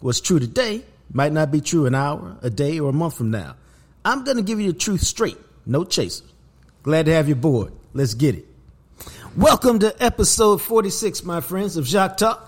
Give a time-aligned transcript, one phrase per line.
[0.00, 3.30] What's true today might not be true an hour, a day, or a month from
[3.30, 3.56] now.
[4.04, 6.24] I'm going to give you the truth straight, no chaser.
[6.82, 7.72] Glad to have you aboard.
[7.94, 8.46] Let's get it.
[9.36, 12.40] Welcome to episode 46, my friends, of JacquesTalk.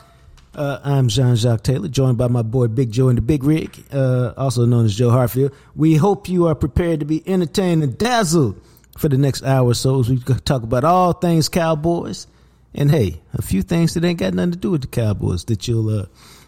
[0.54, 3.82] Uh, I'm Jean Jacques Taylor, joined by my boy Big Joe in the Big Rig,
[3.92, 5.54] uh, also known as Joe Hartfield.
[5.74, 8.60] We hope you are prepared to be entertained and dazzled
[8.98, 12.26] for the next hour or so as we talk about all things Cowboys.
[12.74, 15.66] And hey, a few things that ain't got nothing to do with the Cowboys that
[15.66, 16.06] you'll uh,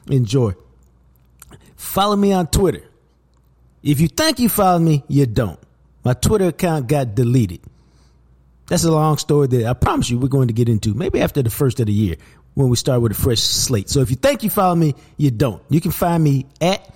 [0.08, 0.52] enjoy.
[1.80, 2.84] Follow me on Twitter.
[3.82, 5.58] If you think you follow me, you don't.
[6.04, 7.60] My Twitter account got deleted.
[8.68, 11.42] That's a long story that I promise you we're going to get into maybe after
[11.42, 12.16] the first of the year
[12.52, 13.88] when we start with a fresh slate.
[13.88, 15.62] So if you think you follow me, you don't.
[15.70, 16.86] You can find me at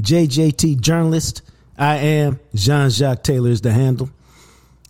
[0.00, 1.42] JJT Journalist.
[1.78, 4.10] I am Jean Jacques Taylor is the handle.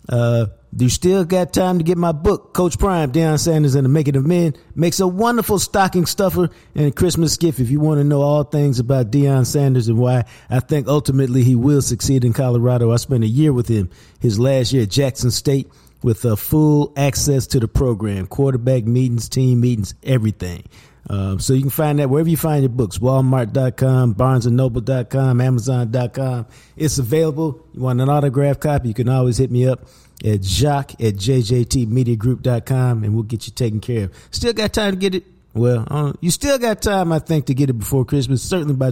[0.09, 0.47] Uh,
[0.81, 4.17] you still got time to get my book, Coach Prime, Deion Sanders and the Making
[4.17, 4.55] of Men.
[4.75, 8.43] Makes a wonderful stocking stuffer and a Christmas gift if you want to know all
[8.43, 12.91] things about Deion Sanders and why I think ultimately he will succeed in Colorado.
[12.91, 15.71] I spent a year with him, his last year at Jackson State,
[16.03, 20.65] with uh, full access to the program, quarterback meetings, team meetings, everything.
[21.09, 26.47] Um, so you can find that wherever you find your books, walmart.com, barnesandnoble.com, amazon.com.
[26.75, 27.65] It's available.
[27.73, 29.87] You want an autographed copy, you can always hit me up
[30.25, 34.13] at jock at jjtmediagroup.com and we'll get you taken care of.
[34.31, 35.23] Still got time to get it?
[35.53, 38.43] Well, uh, you still got time, I think, to get it before Christmas.
[38.43, 38.91] Certainly by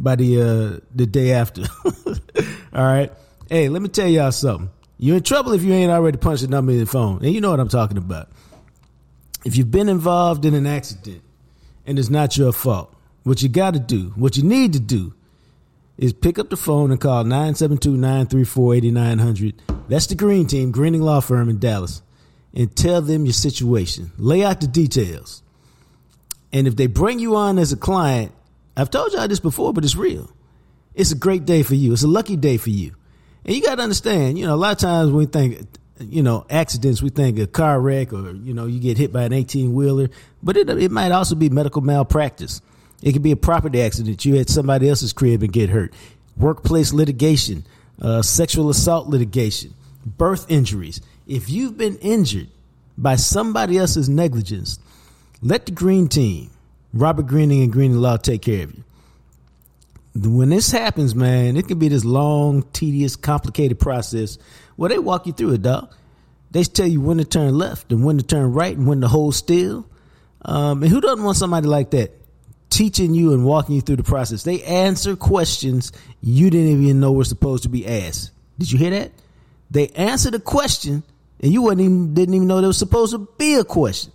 [0.00, 1.62] by the uh, the day after.
[2.74, 3.12] All right.
[3.48, 4.70] Hey, let me tell y'all something.
[4.98, 7.40] You're in trouble if you ain't already punched the number in the phone, and you
[7.40, 8.28] know what I'm talking about.
[9.44, 11.22] If you've been involved in an accident
[11.86, 15.14] and it's not your fault, what you got to do, what you need to do,
[16.00, 19.88] is pick up the phone and call 972-934-8900.
[19.88, 22.00] That's the Green Team, Greening Law Firm in Dallas.
[22.54, 24.10] And tell them your situation.
[24.16, 25.42] Lay out the details.
[26.52, 28.32] And if they bring you on as a client,
[28.76, 30.30] I've told y'all this before, but it's real.
[30.94, 31.92] It's a great day for you.
[31.92, 32.94] It's a lucky day for you.
[33.44, 35.66] And you got to understand, you know, a lot of times we think,
[36.00, 39.24] you know, accidents, we think a car wreck or, you know, you get hit by
[39.24, 40.08] an 18 wheeler,
[40.42, 42.62] but it, it might also be medical malpractice.
[43.02, 44.24] It could be a property accident.
[44.24, 45.92] You had somebody else's crib and get hurt.
[46.36, 47.64] Workplace litigation,
[48.00, 49.74] uh, sexual assault litigation,
[50.04, 51.00] birth injuries.
[51.26, 52.48] If you've been injured
[52.98, 54.78] by somebody else's negligence,
[55.42, 56.50] let the green team,
[56.92, 58.84] Robert Greening and Greening Law, take care of you.
[60.14, 64.38] When this happens, man, it can be this long, tedious, complicated process
[64.76, 65.94] where they walk you through it, dog.
[66.50, 69.08] They tell you when to turn left and when to turn right and when to
[69.08, 69.86] hold still.
[70.42, 72.12] Um, and who doesn't want somebody like that?
[72.70, 74.44] Teaching you and walking you through the process.
[74.44, 75.92] They answer questions
[76.22, 78.30] you didn't even know were supposed to be asked.
[78.58, 79.12] Did you hear that?
[79.70, 81.02] They answer the question
[81.42, 84.12] and you even, didn't even know there was supposed to be a question.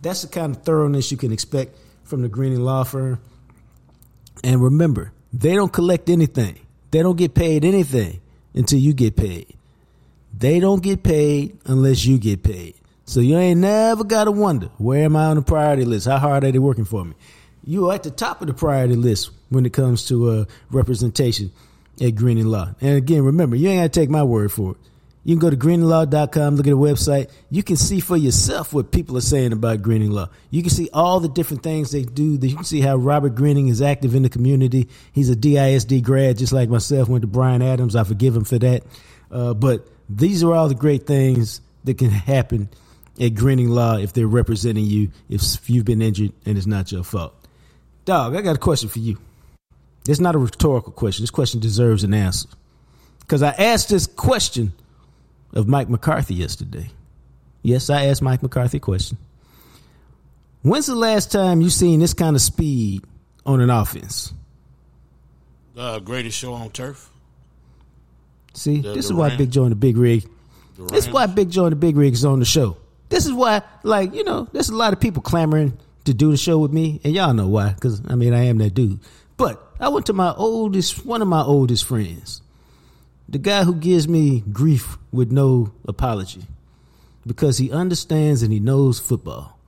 [0.00, 3.20] That's the kind of thoroughness you can expect from the Greening Law Firm.
[4.44, 6.60] And remember, they don't collect anything.
[6.90, 8.20] They don't get paid anything
[8.54, 9.54] until you get paid.
[10.36, 12.74] They don't get paid unless you get paid.
[13.04, 16.06] So you ain't never got to wonder, where am I on the priority list?
[16.06, 17.14] How hard are they working for me?
[17.68, 21.52] You are at the top of the priority list when it comes to uh, representation
[22.00, 22.74] at Greening Law.
[22.80, 24.78] And again, remember, you ain't got to take my word for it.
[25.22, 27.30] You can go to greeninglaw.com, look at the website.
[27.50, 30.30] You can see for yourself what people are saying about Greening Law.
[30.48, 32.38] You can see all the different things they do.
[32.40, 34.88] You can see how Robert Greening is active in the community.
[35.12, 37.94] He's a DISD grad, just like myself, went to Bryan Adams.
[37.96, 38.82] I forgive him for that.
[39.30, 42.70] Uh, but these are all the great things that can happen
[43.20, 47.04] at Greening Law if they're representing you, if you've been injured and it's not your
[47.04, 47.37] fault.
[48.08, 49.18] Dog, I got a question for you.
[50.08, 51.24] It's not a rhetorical question.
[51.24, 52.48] This question deserves an answer.
[53.20, 54.72] Because I asked this question
[55.52, 56.88] of Mike McCarthy yesterday.
[57.60, 59.18] Yes, I asked Mike McCarthy a question.
[60.62, 63.04] When's the last time you seen this kind of speed
[63.44, 64.32] on an offense?
[65.74, 67.10] The greatest show on turf.
[68.54, 70.26] See, the, this the is why Big Joe and the Big Rig.
[70.78, 72.78] This is why Big Joe and the Big Rig is on the show.
[73.10, 75.76] This is why, like, you know, there's a lot of people clamoring
[76.08, 78.58] to do the show with me, and y'all know why, because I mean I am
[78.58, 79.00] that dude.
[79.36, 82.42] But I went to my oldest, one of my oldest friends,
[83.28, 86.42] the guy who gives me grief with no apology,
[87.26, 89.58] because he understands and he knows football.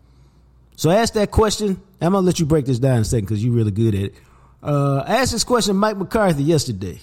[0.76, 1.80] So I asked that question.
[2.00, 4.00] I'm gonna let you break this down in a second because you're really good at
[4.00, 4.14] it.
[4.62, 6.98] Uh, I asked this question Mike McCarthy yesterday.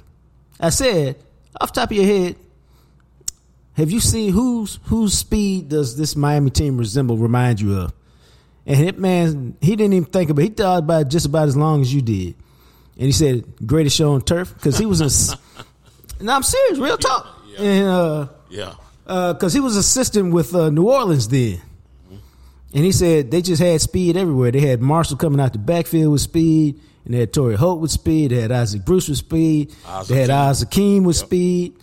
[0.59, 1.15] I said,
[1.61, 2.35] off top of your head,
[3.73, 7.17] have you seen whose whose speed does this Miami team resemble?
[7.17, 7.93] Remind you of?
[8.67, 10.41] And that man, he didn't even think about.
[10.41, 10.49] it.
[10.49, 12.35] He thought about it just about as long as you did.
[12.97, 15.37] And he said, "Greatest show on turf," because he was a.
[16.23, 17.25] no, I'm serious, real talk.
[17.47, 17.61] Yeah.
[17.61, 18.73] And uh, Yeah.
[19.33, 21.61] because he was assistant with uh, New Orleans then.
[22.73, 24.51] And he said they just had speed everywhere.
[24.51, 27.91] They had Marshall coming out the backfield with speed, and they had Torry Holt with
[27.91, 28.31] speed.
[28.31, 29.73] They had Isaac Bruce with speed.
[29.87, 30.29] Isaac they had.
[30.29, 31.73] Isaac Akeem with speed.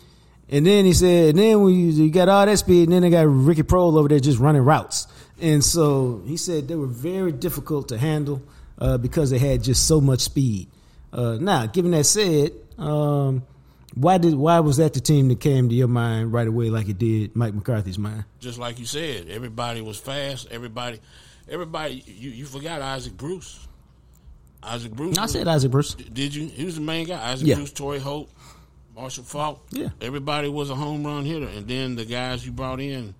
[0.50, 3.00] And then he said, and then when you, you got all that speed, and then
[3.02, 5.08] they got Ricky Proehl over there just running routes.
[5.40, 8.42] And so he said they were very difficult to handle
[8.78, 10.68] uh, because they had just so much speed.
[11.12, 13.44] Uh, now, given that said, um,
[13.94, 16.88] why did why was that the team that came to your mind right away like
[16.88, 18.24] it did Mike McCarthy's mind?
[18.40, 20.48] Just like you said, everybody was fast.
[20.50, 21.00] Everybody,
[21.48, 22.02] everybody.
[22.06, 23.66] You, you forgot Isaac Bruce.
[24.62, 25.18] Isaac Bruce.
[25.18, 25.94] I said Isaac Bruce.
[25.94, 26.48] Did you?
[26.48, 27.30] He was the main guy.
[27.30, 27.56] Isaac Yeah.
[27.56, 28.28] Bruce, Torry Holt,
[28.96, 29.64] Marshall Faulk.
[29.70, 29.90] Yeah.
[30.00, 31.46] Everybody was a home run hitter.
[31.46, 33.14] And then the guys you brought in,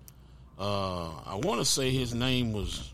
[0.59, 2.93] uh, I want to say his name was,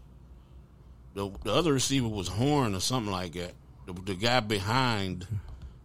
[1.14, 3.54] the, the other receiver was Horn or something like that.
[3.86, 5.28] The, the guy behind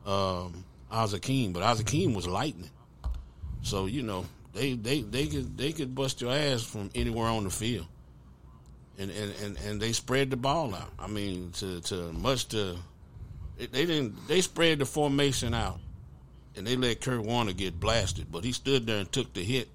[0.04, 2.70] um, Az Hakim, but Az Hakim was lightning.
[3.62, 7.44] So, you know, they, they, they could they could bust your ass from anywhere on
[7.44, 7.86] the field.
[8.98, 10.90] And, and, and, and they spread the ball out.
[10.98, 12.78] I mean, to, to much to
[13.56, 14.28] they, didn't.
[14.28, 15.78] They spread the formation out,
[16.56, 18.30] and they let Kurt Warner get blasted.
[18.30, 19.68] But he stood there and took the hit.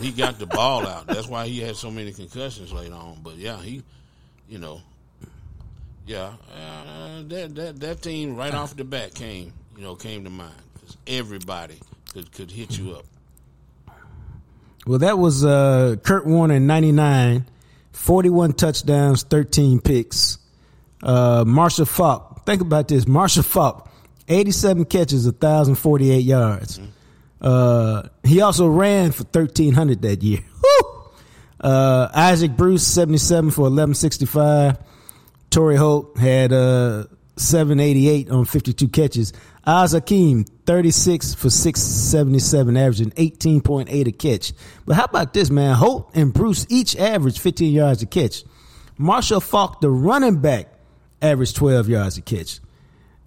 [0.00, 1.06] He got the ball out.
[1.06, 3.18] That's why he had so many concussions later on.
[3.22, 3.82] But yeah, he,
[4.48, 4.80] you know,
[6.06, 10.30] yeah, uh, that that that team right off the bat came, you know, came to
[10.30, 11.78] mind because everybody
[12.12, 13.04] could could hit you up.
[14.86, 17.46] Well, that was uh, Kurt Warner in 99,
[17.92, 20.38] 41 touchdowns, 13 picks.
[21.02, 23.06] Uh, Marshall Faulk, think about this.
[23.06, 23.88] Marshall Faulk,
[24.28, 26.80] 87 catches, 1,048 yards.
[27.42, 30.40] Uh, he also ran for 1,300 that year.
[31.62, 34.78] Uh, Isaac Bruce, 77 for 1165.
[35.48, 37.04] Torry Holt had uh,
[37.36, 39.32] 788 on 52 catches.
[39.64, 44.52] Az Hakim, 36 for 677, averaging 18.8 a catch.
[44.84, 45.76] But how about this, man?
[45.76, 48.42] Holt and Bruce each averaged 15 yards a catch.
[48.98, 50.68] Marshall Faulk, the running back,
[51.20, 52.58] averaged 12 yards a catch.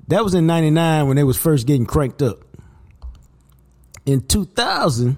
[0.09, 2.44] That was in 99 when they was first getting cranked up.
[4.05, 5.17] In 2000,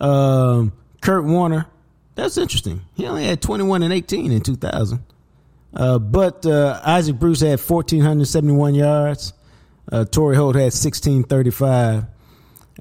[0.00, 1.66] um, Kurt Warner,
[2.14, 2.82] that's interesting.
[2.94, 5.04] He only had 21 and 18 in 2000.
[5.74, 9.32] Uh, but uh, Isaac Bruce had 1,471 yards.
[9.90, 12.04] Uh, Torry Holt had 1,635.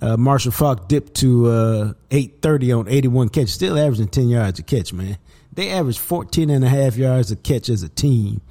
[0.01, 4.63] Uh, Marshall Faulk dipped to uh, 830 on 81 catches, still averaging 10 yards a
[4.63, 5.17] catch, man.
[5.51, 8.41] They averaged 14 and a half yards a catch as a team.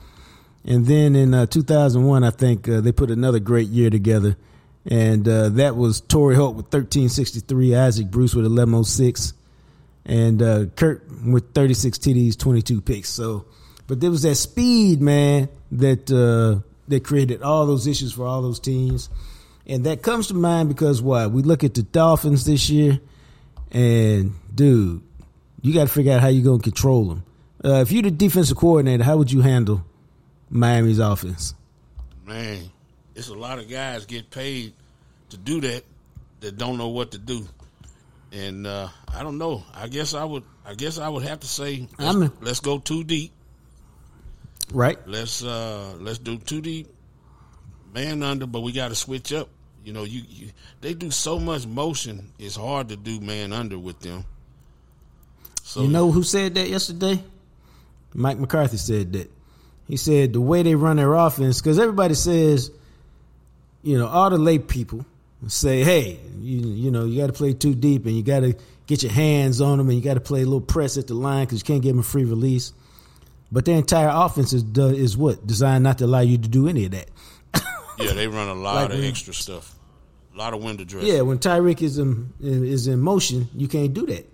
[0.65, 4.37] And then in uh, 2001, I think uh, they put another great year together.
[4.85, 9.33] And uh, that was Torry Holt with 1363, Isaac Bruce with 1106,
[10.05, 13.09] and uh, Kurt with 36 TDs, 22 picks.
[13.09, 13.47] So,
[13.87, 18.43] but there was that speed, man, that uh, that created all those issues for all
[18.43, 19.09] those teams.
[19.67, 21.31] And that comes to mind because what?
[21.31, 22.99] We look at the Dolphins this year,
[23.71, 25.03] and dude,
[25.61, 27.25] you got to figure out how you're going to control them.
[27.65, 29.85] Uh, if you're the defensive coordinator, how would you handle
[30.51, 31.55] Miami's offense?
[32.27, 32.72] Man,
[33.15, 34.73] it's a lot of guys get paid
[35.31, 35.85] to do that
[36.41, 37.47] that don't know what to do.
[38.33, 39.63] And uh, I don't know.
[39.75, 40.43] I guess I would.
[40.65, 43.33] I guess I would have to say let's, I'm- let's go too deep.
[44.73, 44.99] Right?
[45.07, 46.87] Let's uh, let's do too deep,
[47.93, 48.47] man under.
[48.47, 49.49] But we got to switch up.
[49.85, 50.49] You know, you, you
[50.81, 52.33] they do so much motion.
[52.39, 54.25] It's hard to do man under with them.
[55.63, 57.23] So You know who said that yesterday?
[58.15, 59.31] Mike McCarthy said that.
[59.89, 62.71] He said the way they run their offense, because everybody says,
[63.83, 65.05] you know, all the lay people
[65.49, 68.55] say, hey, you, you know, you got to play too deep and you got to
[68.87, 71.15] get your hands on them and you got to play a little press at the
[71.15, 72.73] line because you can't give them a free release.
[73.51, 75.47] But their entire offense is, is what?
[75.47, 77.09] Designed not to allow you to do any of that.
[77.99, 79.75] yeah, they run a lot Like of when- extra stuff,
[80.35, 81.05] a lot of window dress.
[81.05, 84.27] Yeah, when Tyreek is in is in motion, you can't do that.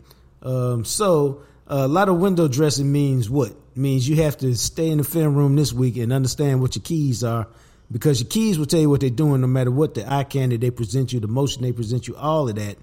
[0.42, 3.52] Um, so a lot of window dressing means what?
[3.74, 6.82] Means you have to stay in the film room this week and understand what your
[6.84, 7.48] keys are,
[7.90, 10.56] because your keys will tell you what they're doing, no matter what the eye candy
[10.56, 12.76] they present you, the motion they present you, all of that.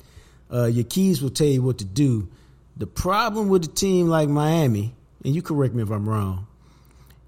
[0.51, 2.27] Uh, your keys will tell you what to do.
[2.77, 4.93] The problem with a team like Miami,
[5.23, 6.47] and you correct me if I'm wrong,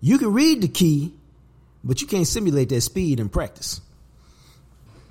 [0.01, 1.13] you can read the key,
[1.83, 3.81] but you can't simulate that speed in practice.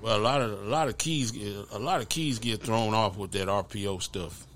[0.02, 1.32] Well, a lot of a lot of keys
[1.72, 4.46] a lot of keys get thrown off with that RPO stuff.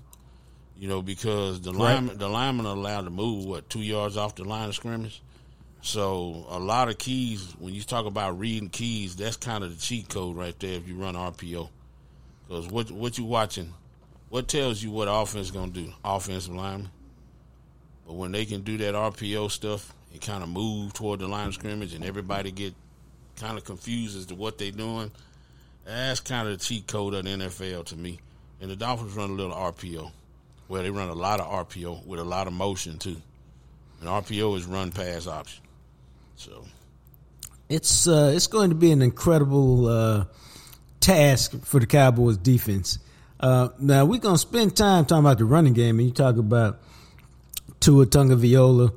[0.79, 1.95] You know, because the Right.
[1.95, 5.21] lineman the lineman are allowed to move what two yards off the line of scrimmage,
[5.81, 9.81] So a lot of keys, when you talk about reading keys, that's kind of the
[9.81, 11.69] cheat code right there if you run RPO.
[12.47, 13.73] Because what what you watching,
[14.29, 15.91] what tells you what offense to do?
[16.05, 16.91] Offensive lineman.
[18.05, 21.47] But when they can do that RPO stuff and kind of move toward the line
[21.47, 22.75] of scrimmage and everybody get
[23.37, 25.11] kind of confused as to what they're doing,
[25.85, 28.19] that's kind of the cheat code of the NFL to me.
[28.59, 30.11] And the Dolphins run a little RPO,
[30.67, 33.17] where they run a lot of RPO with a lot of motion too.
[33.99, 35.63] And RPO is run pass option.
[36.41, 36.65] So
[37.69, 40.25] it's uh, it's going to be an incredible uh,
[40.99, 42.97] task for the Cowboys defense.
[43.39, 46.79] Uh, now we're gonna spend time talking about the running game, and you talk about
[47.79, 48.91] Tua Tagovailoa,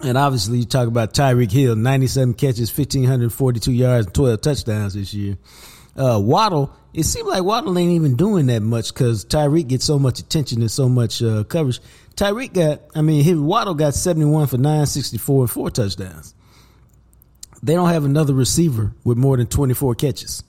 [0.00, 4.94] and obviously you talk about Tyreek Hill, ninety-seven catches, fifteen hundred forty-two yards, twelve touchdowns
[4.94, 5.36] this year.
[5.96, 9.98] Uh, Waddle, it seems like Waddle ain't even doing that much because Tyreek gets so
[9.98, 11.80] much attention and so much uh, coverage.
[12.14, 16.32] Tyreek got, I mean, Waddle got seventy-one for nine sixty-four and four touchdowns
[17.64, 20.44] they don't have another receiver with more than 24 catches.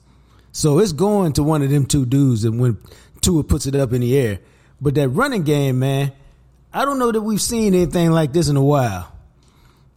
[0.52, 2.76] So it's going to one of them two dudes and when
[3.22, 4.40] Tua puts it up in the air.
[4.80, 6.12] But that running game, man,
[6.74, 9.10] I don't know that we've seen anything like this in a while.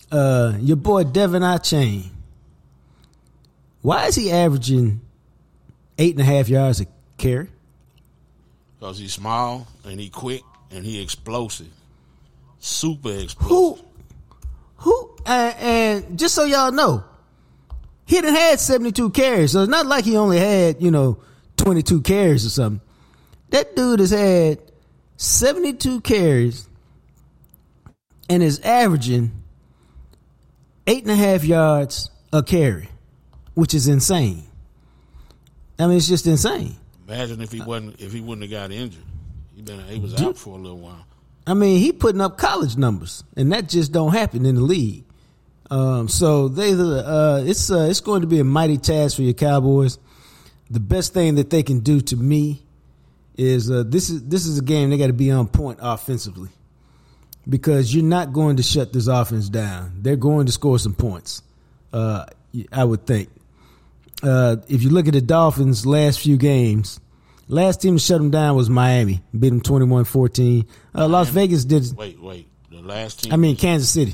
[0.09, 2.07] Uh, your boy De'Von Achane.
[3.81, 5.01] Why is he averaging
[5.97, 6.85] eight and a half yards a
[7.17, 7.49] carry?
[8.79, 11.67] Because he's small and he quick and he explosive.
[12.59, 13.49] Super explosive.
[13.49, 13.79] Who
[14.77, 17.03] who and, and just so y'all know,
[18.09, 19.51] he done had 72 carries.
[19.51, 21.19] So it's not like he only had, you know,
[21.57, 22.81] 22 carries or something.
[23.51, 24.59] That dude has had
[25.17, 26.67] 72 carries
[28.27, 29.31] and is averaging
[30.87, 32.89] eight and a half yards a carry,
[33.53, 34.43] which is insane.
[35.77, 36.77] I mean, it's just insane.
[37.07, 39.03] Imagine if he wasn't if he wouldn't have got injured.
[39.55, 41.05] He been he was out for a little while.
[41.45, 45.05] I mean, he putting up college numbers, and that just don't happen in the league.
[45.71, 49.33] Um, so they, uh, it's uh, it's going to be a mighty task for your
[49.33, 49.99] Cowboys.
[50.69, 52.63] The best thing that they can do to me
[53.37, 56.49] is uh, this is this is a game they got to be on point offensively
[57.47, 59.93] because you're not going to shut this offense down.
[60.01, 61.41] They're going to score some points.
[61.93, 62.25] Uh,
[62.71, 63.29] I would think.
[64.21, 66.99] Uh, if you look at the Dolphins' last few games,
[67.47, 70.67] last team to shut them down was Miami, beat them 21-14.
[70.93, 71.95] Uh, Las Vegas did.
[71.95, 72.47] Wait, wait.
[72.69, 73.33] The last team.
[73.33, 74.13] I mean, Kansas City.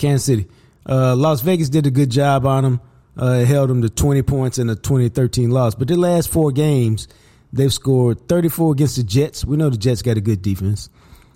[0.00, 0.48] Kansas City.
[0.88, 2.80] Uh, Las Vegas did a good job on them.
[3.16, 5.74] Uh, held them to 20 points in a 2013 loss.
[5.74, 7.06] But the last four games,
[7.52, 9.44] they've scored 34 against the Jets.
[9.44, 10.88] We know the Jets got a good defense.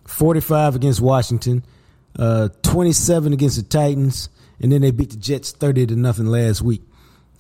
[0.07, 1.65] 45 against Washington.
[2.19, 4.31] Uh, 27 against the Titans.
[4.61, 6.83] And then they beat the Jets 30 to nothing last week.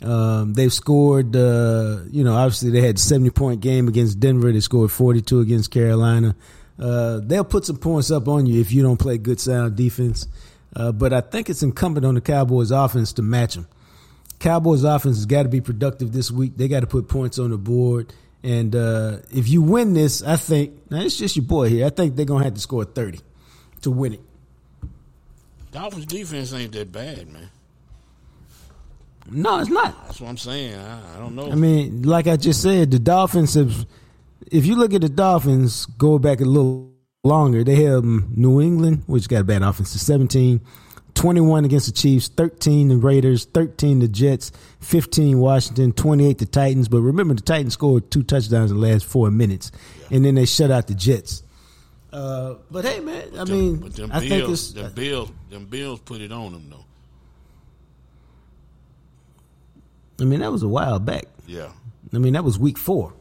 [0.03, 4.53] Um, they've scored, uh, you know, obviously they had 70 point game against Denver.
[4.53, 6.37] They scored 42 against Carolina.
[6.79, 10.27] Uh, they'll put some points up on you if you don't play good sound defense.
[10.77, 13.69] Uh, but I think it's incumbent on the Cowboys offense to match them.
[14.41, 16.57] Cowboys offense has got to be productive this week.
[16.57, 18.13] They got to put points on the board.
[18.43, 21.87] And uh, if you win this, I think now it's just your boy here.
[21.87, 23.21] I think they're gonna have to score thirty
[23.81, 24.21] to win it.
[25.73, 27.49] Dolphins defense ain't that bad, man.
[29.31, 30.05] No, it's not.
[30.05, 30.79] That's what I'm saying.
[30.79, 31.51] I, I don't know.
[31.51, 33.87] I mean, like I just said, the Dolphins have.
[34.53, 36.94] If you look at the Dolphins, go back a little
[37.25, 37.65] longer.
[37.65, 40.61] They have New England, which got a bad offense, to 17,
[41.15, 46.89] 21 against the Chiefs, 13 the Raiders, 13 the Jets, 15 Washington, 28 the Titans.
[46.89, 50.17] But remember, the Titans scored two touchdowns in the last four minutes, yeah.
[50.17, 51.43] and then they shut out the Jets.
[52.13, 54.73] Uh, but hey, man, I them, mean, but them I Bills, think this.
[54.73, 56.85] them Bills, them Bills put it on them though.
[60.21, 61.25] I mean, that was a while back.
[61.49, 61.71] Yeah.
[62.13, 63.13] I mean, that was week four.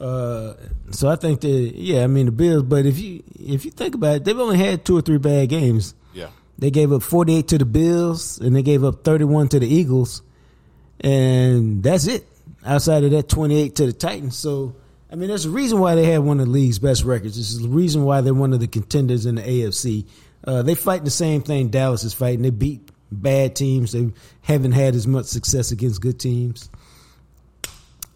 [0.00, 0.54] Uh,
[0.90, 2.62] so I think that yeah, I mean the Bills.
[2.62, 5.48] But if you if you think about it, they've only had two or three bad
[5.48, 5.94] games.
[6.12, 6.28] Yeah.
[6.58, 9.58] They gave up forty eight to the Bills, and they gave up thirty one to
[9.58, 10.22] the Eagles,
[11.00, 12.26] and that's it.
[12.64, 14.36] Outside of that, twenty eight to the Titans.
[14.36, 14.76] So
[15.10, 17.36] I mean, there's a reason why they have one of the league's best records.
[17.36, 20.06] This is the reason why they're one of the contenders in the AFC.
[20.44, 22.42] Uh, they fight the same thing Dallas is fighting.
[22.42, 23.92] They beat bad teams.
[23.92, 24.12] They
[24.42, 26.70] haven't had as much success against good teams.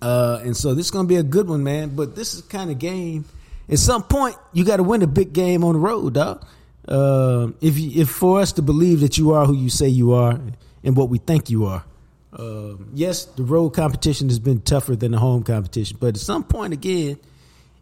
[0.01, 1.95] Uh, and so this is going to be a good one, man.
[1.95, 3.25] But this is kind of game.
[3.69, 6.45] At some point, you got to win a big game on the road, dog.
[6.89, 10.13] Uh, if you, if for us to believe that you are who you say you
[10.15, 10.41] are
[10.83, 11.85] and what we think you are.
[12.33, 16.45] Uh, yes, the road competition has been tougher than the home competition, but at some
[16.45, 17.19] point again,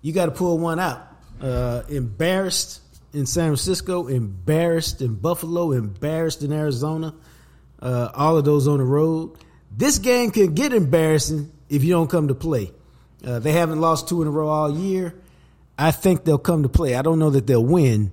[0.03, 1.07] you got to pull one out.
[1.41, 2.81] Uh, embarrassed
[3.13, 7.15] in San Francisco, embarrassed in Buffalo, embarrassed in Arizona.
[7.81, 9.37] Uh, all of those on the road.
[9.71, 12.73] This game can get embarrassing if you don't come to play.
[13.25, 15.15] Uh, they haven't lost two in a row all year.
[15.79, 16.95] I think they'll come to play.
[16.95, 18.13] I don't know that they'll win,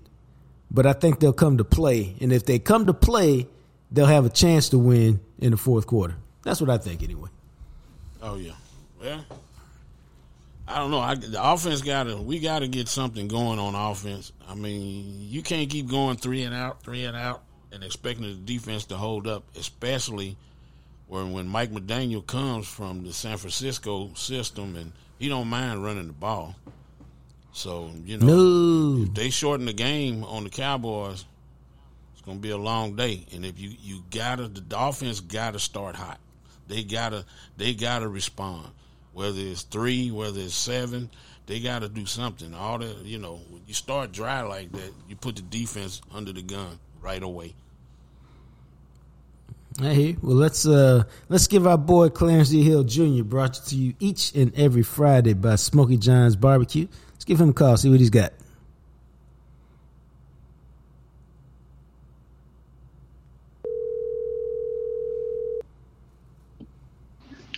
[0.70, 2.16] but I think they'll come to play.
[2.22, 3.48] And if they come to play,
[3.92, 6.16] they'll have a chance to win in the fourth quarter.
[6.44, 7.30] That's what I think, anyway.
[8.22, 8.54] Oh yeah,
[9.02, 9.22] yeah.
[10.68, 11.00] I don't know.
[11.00, 12.18] I, the offense got to.
[12.18, 14.32] We got to get something going on offense.
[14.48, 18.34] I mean, you can't keep going three and out, three and out, and expecting the
[18.34, 20.38] defense to hold up, especially
[21.08, 26.08] when when Mike McDaniel comes from the San Francisco system and he don't mind running
[26.08, 26.56] the ball.
[27.54, 29.04] So you know, No.
[29.04, 31.26] if they shorten the game on the Cowboys,
[32.14, 33.26] it's gonna be a long day.
[33.32, 36.20] And if you you gotta the Dolphins gotta start hot.
[36.68, 37.26] They gotta
[37.58, 38.70] they gotta respond.
[39.14, 41.10] Whether it's three, whether it's seven,
[41.46, 42.54] they gotta do something.
[42.54, 46.34] All the you know, when you start dry like that, you put the defense under
[46.34, 47.54] the gun right away.
[49.80, 52.64] Hey, well let's uh let's give our boy Clarence D.
[52.64, 53.24] Hill Jr.
[53.24, 56.88] brought to you each and every Friday by Smokey John's Barbecue.
[57.12, 58.32] Let's give him a call, see what he's got.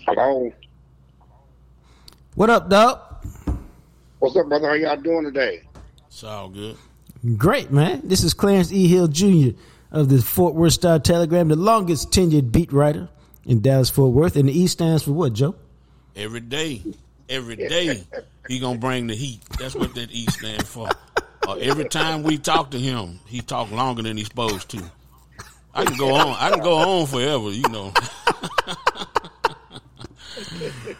[0.08, 0.52] Hello.
[2.34, 3.00] What up, dog?
[4.18, 4.70] What's up, brother?
[4.70, 5.62] How y'all doing today?
[6.08, 6.78] It's all good.
[7.36, 8.02] Great, man.
[8.04, 8.88] This is Clarence E.
[8.88, 9.50] Hill Jr.
[9.92, 13.10] of the Fort Worth Star Telegram, the longest tenured beat writer
[13.46, 14.36] in Dallas Fort Worth.
[14.36, 15.56] And the E stands for what, Joe?
[16.16, 16.82] Every day,
[17.30, 18.04] every day,
[18.48, 19.42] he gonna bring the heat.
[19.60, 20.90] That's what that E stands for.
[21.48, 24.84] Uh, every time we talk to him, he talk longer than he's supposed to.
[25.74, 26.36] I can go on.
[26.40, 27.52] I can go on forever.
[27.52, 27.94] You know.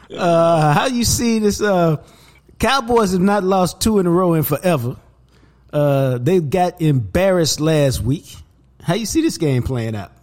[0.10, 1.62] Uh, how you see this?
[1.62, 1.98] Uh,
[2.60, 4.98] Cowboys have not lost two in a row in forever.
[5.72, 8.36] Uh, they got embarrassed last week.
[8.88, 10.14] How you see this game playing out?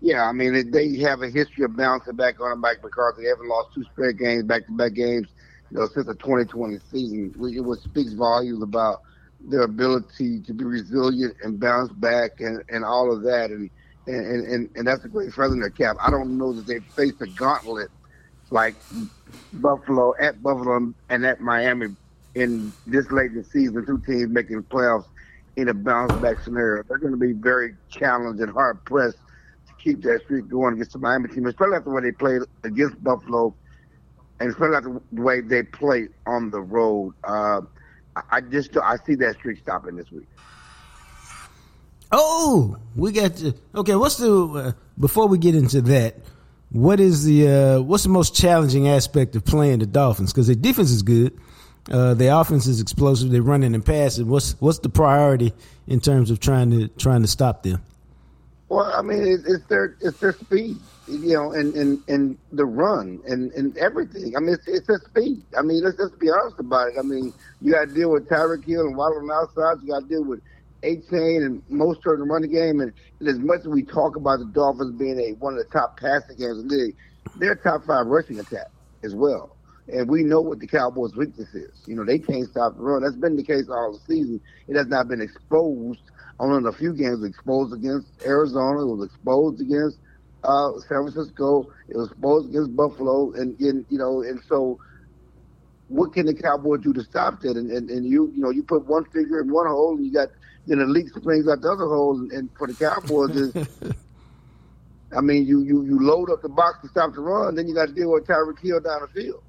[0.00, 3.26] Yeah, I mean they have a history of bouncing back on and back because they
[3.28, 5.28] haven't lost two straight games, back-to-back games,
[5.70, 7.32] you know, since the 2020 season.
[7.36, 9.02] Which speaks volumes about
[9.40, 13.70] their ability to be resilient and bounce back and, and all of that, and
[14.08, 15.94] and, and and that's a great feather in their cap.
[16.00, 17.92] I don't know that they've faced a gauntlet
[18.50, 18.74] like
[19.52, 21.94] Buffalo at Buffalo and at Miami
[22.34, 23.86] in this late in the season.
[23.86, 25.06] Two teams making playoffs
[25.58, 26.84] in a bounce back scenario.
[26.84, 29.16] They're going to be very challenged and hard pressed
[29.66, 32.42] to keep that streak going against the Miami team, especially after the way they played
[32.62, 33.52] against Buffalo,
[34.38, 37.12] and especially after the way they play on the road.
[37.24, 37.60] Uh,
[38.14, 40.28] I- I just I see that streak stopping this week.
[42.10, 43.94] Oh, we got to, okay.
[43.96, 46.16] What's the uh, before we get into that?
[46.70, 50.32] What is the uh, what's the most challenging aspect of playing the Dolphins?
[50.32, 51.38] Because their defense is good,
[51.90, 53.30] uh, offense is explosive.
[53.30, 54.28] They're running and passing.
[54.28, 55.52] What's what's the priority
[55.86, 57.82] in terms of trying to trying to stop them?
[58.68, 62.66] Well, I mean, it's, it's their it's their speed, you know, and, and, and the
[62.66, 64.36] run and, and everything.
[64.36, 65.42] I mean, it's, it's their speed.
[65.56, 66.94] I mean, let's just be honest about it.
[66.98, 69.82] I mean, you got to deal with Tyreek Hill and Waddle on outside.
[69.82, 70.42] You got to deal with
[70.82, 72.80] Achane and most in the running game.
[72.80, 75.72] And, and as much as we talk about the Dolphins being a one of the
[75.72, 76.96] top passing games in the league,
[77.36, 78.68] they're top five rushing attack
[79.02, 79.56] as well.
[79.90, 81.82] And we know what the Cowboys' weakness is.
[81.86, 83.02] You know, they can't stop the run.
[83.02, 84.40] That's been the case all the season.
[84.66, 86.02] It has not been exposed.
[86.38, 88.82] Only in a few games, exposed against Arizona.
[88.82, 89.98] It was exposed against
[90.44, 91.72] uh, San Francisco.
[91.88, 93.32] It was exposed against Buffalo.
[93.32, 94.78] And, and you know, and so
[95.88, 97.56] what can the Cowboys do to stop that?
[97.56, 100.12] And, and, and you, you know, you put one finger in one hole, and you
[100.12, 100.28] got
[100.66, 102.18] then the leak springs out the other hole.
[102.18, 103.54] And, and for the Cowboys, is
[105.16, 107.74] I mean, you, you you load up the box to stop the run, then you
[107.74, 109.42] got to deal with Tyreek Hill down the field.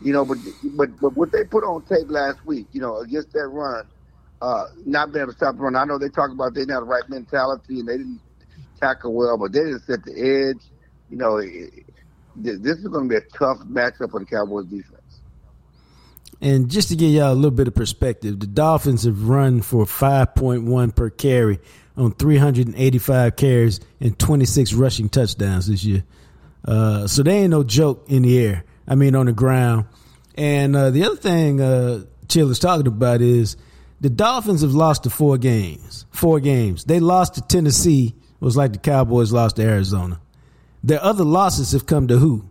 [0.00, 0.38] You know, but
[0.76, 3.84] but but what they put on tape last week, you know, against that run,
[4.40, 5.76] uh, not being able to stop the run.
[5.76, 8.20] I know they talk about they didn't have the right mentality and they didn't
[8.80, 10.62] tackle well, but they didn't set the edge.
[11.10, 11.84] You know, it,
[12.36, 14.94] this is going to be a tough matchup for the Cowboys defense.
[16.40, 19.84] And just to give y'all a little bit of perspective, the Dolphins have run for
[19.84, 21.58] 5.1 per carry
[21.96, 26.04] on 385 carries and 26 rushing touchdowns this year.
[26.64, 28.64] Uh, so they ain't no joke in the air.
[28.88, 29.86] I mean, on the ground.
[30.34, 33.56] And uh, the other thing uh, Chill is talking about is
[34.00, 36.06] the Dolphins have lost to four games.
[36.10, 36.84] Four games.
[36.84, 38.14] They lost to Tennessee.
[38.16, 40.20] It was like the Cowboys lost to Arizona.
[40.82, 42.48] Their other losses have come to who?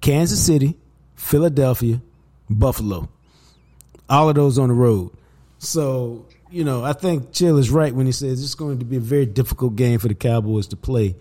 [0.00, 0.76] Kansas City,
[1.14, 2.02] Philadelphia,
[2.50, 3.08] Buffalo.
[4.08, 5.10] All of those on the road.
[5.58, 8.96] So, you know, I think Chill is right when he says it's going to be
[8.96, 11.16] a very difficult game for the Cowboys to play.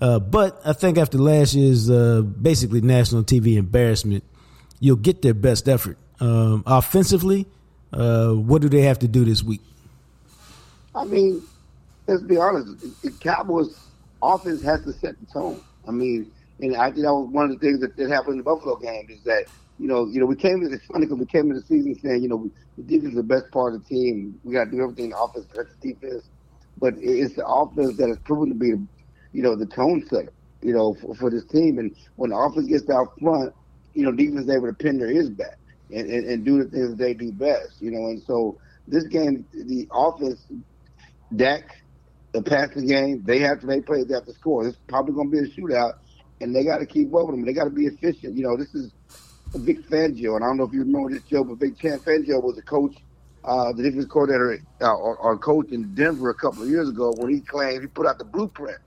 [0.00, 4.24] Uh, but I think after last year's uh, basically national TV embarrassment,
[4.80, 5.98] you'll get their best effort.
[6.20, 7.46] Um, offensively,
[7.92, 9.60] uh, what do they have to do this week?
[10.94, 11.42] I mean,
[12.06, 13.02] let's be honest.
[13.02, 13.78] The Cowboys
[14.22, 15.60] offense has to set the tone.
[15.86, 16.30] I mean,
[16.60, 18.76] and I think that was one of the things that, that happened in the Buffalo
[18.76, 19.44] game is that
[19.78, 20.62] you know, you know, we came.
[20.62, 23.22] It's funny because we came into the season saying, you know, the defense is the
[23.22, 24.38] best part of the team.
[24.44, 26.24] We got to do everything in the offense, that's the defense.
[26.78, 28.74] But it's the offense that has proven to be,
[29.32, 31.78] you know, the tone setter, you know, for, for this team.
[31.78, 33.54] And when the offense gets out front,
[33.94, 35.58] you know, defense is able to pin their ears back
[35.92, 38.06] and, and, and do the things they do best, you know.
[38.08, 40.40] And so this game, the offense,
[41.34, 41.82] Dak,
[42.32, 44.06] the passing game, they have to make plays.
[44.06, 44.66] They have to score.
[44.66, 45.94] It's probably going to be a shootout,
[46.40, 47.44] and they got to keep up with them.
[47.44, 48.36] They got to be efficient.
[48.36, 48.92] You know, this is
[49.54, 52.58] Vic Fangio, and I don't know if you remember this, Joe, but Vic Fangio was
[52.58, 52.96] a coach,
[53.44, 57.32] uh, the defense coordinator uh, or, coach in Denver a couple of years ago when
[57.32, 58.78] he claimed he put out the blueprint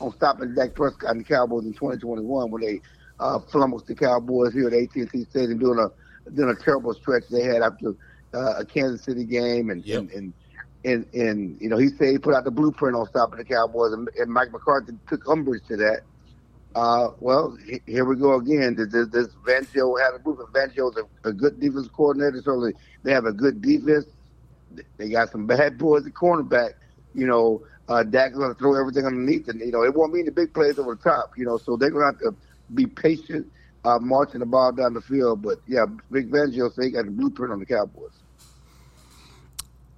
[0.00, 2.80] on stopping Dak Prescott and the Cowboys in 2021 when they
[3.18, 7.42] uh, flummoxed the Cowboys here at AT&T Stadium doing a doing a terrible stretch they
[7.42, 7.94] had after
[8.34, 9.98] uh, a Kansas City game and, Yep.
[10.00, 10.34] and, and
[10.84, 13.92] and and you know he said he put out the blueprint on stopping the Cowboys,
[13.92, 16.00] and, and Mike McCarthy took umbrage to that.
[16.74, 18.76] Uh, well, he- here we go again.
[18.76, 20.52] This, does Fangio have a blueprint?
[20.52, 22.40] Fangio's a, a good defense coordinator.
[22.42, 24.06] Certainly, they have a good defense.
[24.96, 26.70] They got some bad boys at cornerback.
[27.12, 30.24] You know, uh, Dak's going to throw everything underneath, and you know it won't mean
[30.24, 31.32] the big plays over the top.
[31.36, 32.40] You know, so they're going to have to
[32.72, 33.50] be patient,
[33.84, 35.42] uh, marching the ball down the field.
[35.42, 38.12] But yeah, Vic Fangio said he got the blueprint on the Cowboys.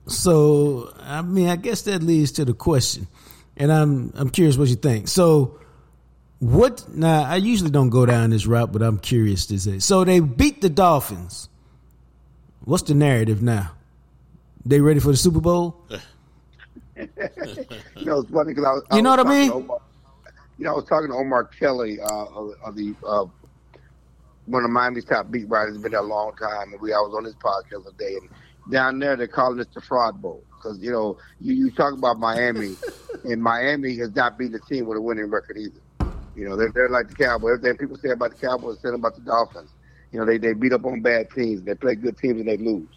[0.06, 3.08] So, I mean, I guess that leads to the question,
[3.58, 5.08] and I'm I'm curious what you think.
[5.08, 5.60] So,
[6.38, 6.88] what?
[6.88, 9.80] Now, I usually don't go down this route, but I'm curious to say.
[9.80, 11.50] So, they beat the Dolphins.
[12.64, 13.72] What's the narrative now?
[14.64, 15.84] They ready for the Super Bowl?
[17.96, 18.82] You know, it's funny because I was.
[18.92, 19.50] You know was what I mean?
[19.50, 19.78] Omar,
[20.58, 23.24] you know, I was talking to Omar Kelly uh, of, of the uh,
[24.46, 25.78] one of Miami's top beat writers.
[25.78, 28.28] Been there a long time, and we I was on his podcast the day, and
[28.72, 32.18] down there they're calling this the fraud bowl because you know you you talk about
[32.18, 32.76] Miami,
[33.24, 35.80] and Miami has not beaten the team with a winning record either.
[36.34, 37.58] You know, they're they're like the Cowboys.
[37.58, 39.70] Everything people say about the Cowboys, say about the Dolphins.
[40.12, 41.62] You know, they they beat up on bad teams.
[41.62, 42.88] They play good teams and they lose.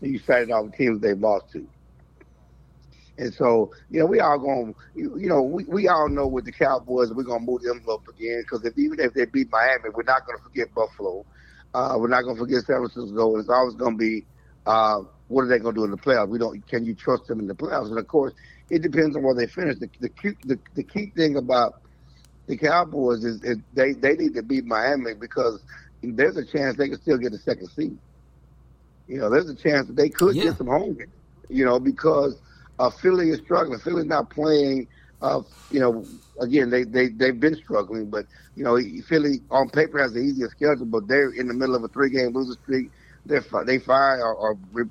[0.00, 1.66] And you cited all the teams they've lost to.
[3.18, 6.44] And so, you know, we all going, you, you know, we, we all know with
[6.46, 9.50] the Cowboys, we're going to move them up again because if, even if they beat
[9.50, 11.24] Miami, we're not going to forget Buffalo.
[11.74, 13.36] Uh, we're not going to forget San Francisco.
[13.38, 14.26] It's always going to be,
[14.66, 16.28] uh, what are they going to do in the playoffs?
[16.28, 16.66] We don't.
[16.68, 17.88] Can you trust them in the playoffs?
[17.88, 18.32] And of course,
[18.70, 19.78] it depends on where they finish.
[19.78, 21.74] The the key, the, the key thing about
[22.46, 25.62] the Cowboys is, is they they need to beat Miami because
[26.02, 27.98] there's a chance they could still get a second seed.
[29.06, 30.44] You know, there's a chance that they could Yeah.
[30.44, 31.12] get some home games.
[31.48, 32.40] You know, because
[32.78, 33.78] uh, Philly is struggling.
[33.78, 34.88] Philly's not playing.
[35.20, 36.06] Uh, you know,
[36.40, 40.48] again, they they they've been struggling, but you know, Philly on paper has the easier
[40.48, 42.90] schedule, but they're in the middle of a three-game losing streak.
[43.24, 44.84] They're they fire or, or re-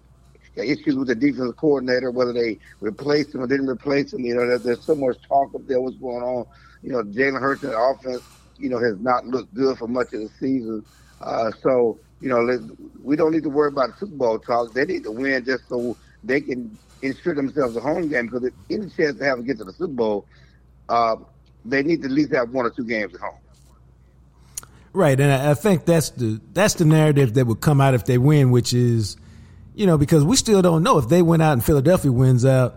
[0.56, 4.26] issues with the defensive coordinator, whether they replaced him or didn't replace him.
[4.26, 5.82] You know, there, there's so much talk up there.
[5.82, 6.46] What's going on?
[6.82, 8.24] You know, Jalen Hurts' offense,
[8.58, 10.84] you know, has not looked good for much of the season.
[11.22, 12.60] Uh, so, you know,
[13.02, 14.74] we don't need to worry about Super Bowl talk.
[14.74, 18.27] They need to win just so they can ensure themselves a home game.
[18.27, 20.25] Because if any chance to have to get to the Super Bowl,
[20.89, 21.17] uh,
[21.65, 23.35] they need to at least have one or two games at home.
[24.93, 28.19] Right, and I, think that's the that's the narrative that would come out if they
[28.19, 29.17] win, which is,
[29.73, 32.75] you know, because we still don't know if they went out and Philadelphia wins out,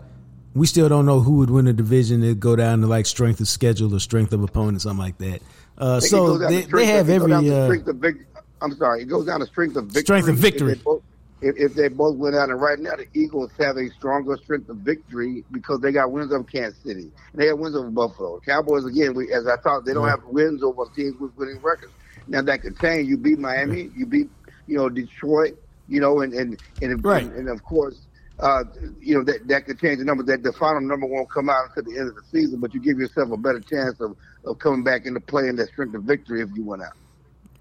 [0.55, 2.23] we still don't know who would win the division.
[2.23, 5.41] It go down to like strength of schedule or strength of opponent, something like that.
[5.77, 8.27] Uh, so they, to they have of- it goes down every uh, strength of vic-
[8.63, 10.01] I'm sorry, it goes down to strength of victory.
[10.01, 10.71] Strength of victory.
[10.71, 11.03] If they, both,
[11.41, 14.69] if, if they both went out, and right now the Eagles have a stronger strength
[14.69, 17.11] of victory because they got wins over Kansas City.
[17.33, 18.39] And they have wins over Buffalo.
[18.39, 21.93] Cowboys again, we, as I thought, they don't have wins over teams with winning records.
[22.27, 23.07] Now that could change.
[23.07, 24.29] You beat Miami, you beat
[24.65, 25.53] you know Detroit,
[25.87, 27.23] you know, and and and, Right.
[27.23, 28.07] and, and of course.
[28.39, 28.63] Uh,
[28.99, 30.21] you know that that could change the number.
[30.21, 32.79] That the final number won't come out until the end of the season, but you
[32.79, 36.03] give yourself a better chance of, of coming back into play in that strength of
[36.03, 36.93] victory if you went out.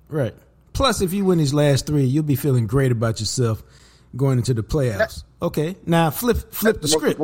[0.09, 0.35] right.
[0.77, 3.63] Plus, if you win these last three, you'll be feeling great about yourself
[4.15, 5.25] going into the playoffs.
[5.41, 7.19] Okay, now flip flip the script.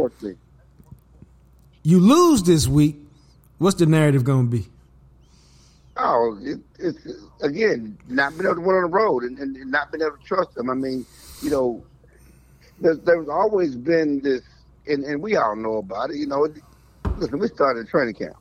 [1.82, 2.96] You lose this week.
[3.58, 4.68] What's the narrative going to be?
[5.98, 6.98] Oh, it, it's
[7.42, 10.16] again not being able to win on the road and, and, and not being able
[10.16, 10.70] to trust them.
[10.70, 11.04] I mean,
[11.42, 11.84] you know,
[12.80, 14.40] there's, there's always been this,
[14.86, 16.16] and, and we all know about it.
[16.16, 16.48] You know,
[17.18, 18.36] listen, we started training camp.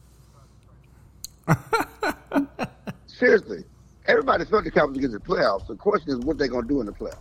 [3.07, 3.65] Seriously,
[4.07, 5.67] everybody felt the Cowboys get to the playoffs.
[5.67, 7.17] The question is what they're going to do in the playoffs.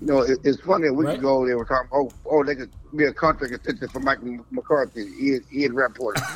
[0.00, 0.86] You know, it, it's funny.
[0.88, 1.18] A week Right.
[1.18, 4.18] ago, they were talking, oh, oh, they could be a contract extension for Mike
[4.50, 5.06] McCarthy.
[5.20, 6.18] Ian, Ian Rapoport.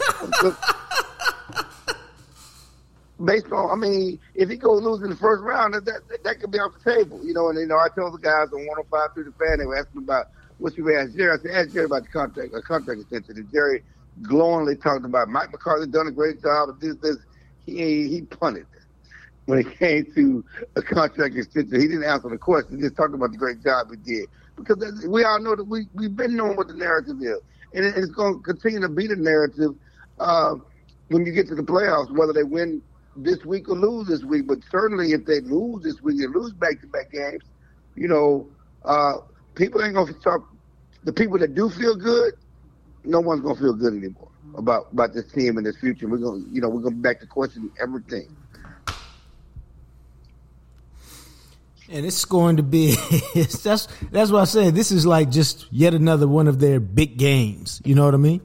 [3.25, 6.41] based on, I mean, if he goes lose in the first round, that, that that
[6.41, 7.49] could be off the table, you know.
[7.51, 10.03] And you know, I told the guys on 105 through the fan, they were asking
[10.03, 10.27] about
[10.59, 11.39] what you asked Jerry.
[11.39, 13.37] I said, ask Jerry about the contract, a contract extension.
[13.37, 13.85] And Jerry
[14.23, 16.81] glowingly talked about Mike McCarthy done a great job.
[16.81, 17.17] This, this,
[17.65, 18.67] he he punted.
[19.53, 20.43] When it came to
[20.77, 21.79] a contract extension.
[21.79, 22.77] He didn't answer the question.
[22.77, 24.31] He just talked about the great job he did.
[24.57, 27.37] Because we all know that we, we've been knowing what the narrative is.
[27.75, 29.73] And it's going to continue to be the narrative
[30.19, 30.55] uh,
[31.09, 32.81] when you get to the playoffs, whether they win
[33.15, 34.47] this week or lose this week.
[34.47, 37.43] But certainly if they lose this week and lose back-to-back games,
[37.95, 38.49] you know,
[38.87, 39.19] uh,
[39.55, 40.49] people ain't going to talk.
[41.05, 42.33] The people that do feel good,
[43.05, 46.09] no one's going to feel good anymore about about this team and this future.
[46.09, 48.35] We're going, to you know, we're going to back to question everything.
[51.93, 52.95] And it's going to be
[53.35, 54.71] that's that's what I say.
[54.71, 57.83] This is like just yet another one of their big games.
[57.85, 58.41] You know what I mean?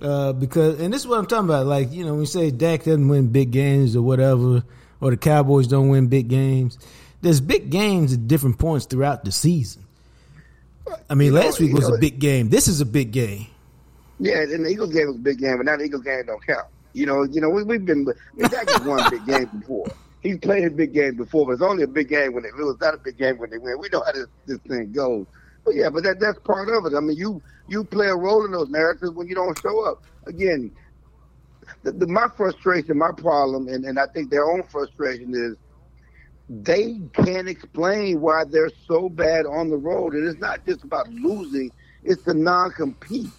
[0.00, 1.66] Uh, because and this is what I'm talking about.
[1.66, 4.62] Like you know, when you say Dak doesn't win big games or whatever,
[5.00, 6.78] or the Cowboys don't win big games,
[7.22, 9.84] there's big games at different points throughout the season.
[11.08, 12.50] I mean, you last know, week was know, a big game.
[12.50, 13.46] This is a big game.
[14.20, 16.46] Yeah, and the Eagles game was a big game, but now the Eagles game don't
[16.46, 16.66] count.
[16.92, 19.86] You know, you know, we, have been Dak has won big game before
[20.22, 22.94] he's played big games before, but it's only a big game when they lose, not
[22.94, 23.78] a big game when they win.
[23.78, 25.26] We know how this, this thing goes.
[25.64, 26.96] But yeah, but that that's part of it.
[26.96, 30.02] I mean, you you play a role in those narratives when you don't show up.
[30.26, 30.72] Again,
[31.82, 35.56] the, the, my frustration, my problem, and, and I think their own frustration is
[36.48, 40.14] they can't explain why they're so bad on the road.
[40.14, 41.70] And it's not just about losing;
[42.02, 43.30] it's the non-compete.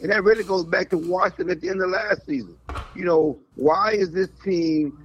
[0.00, 2.56] And that really goes back to Washington at the end of last season.
[2.96, 4.98] You know, why is this team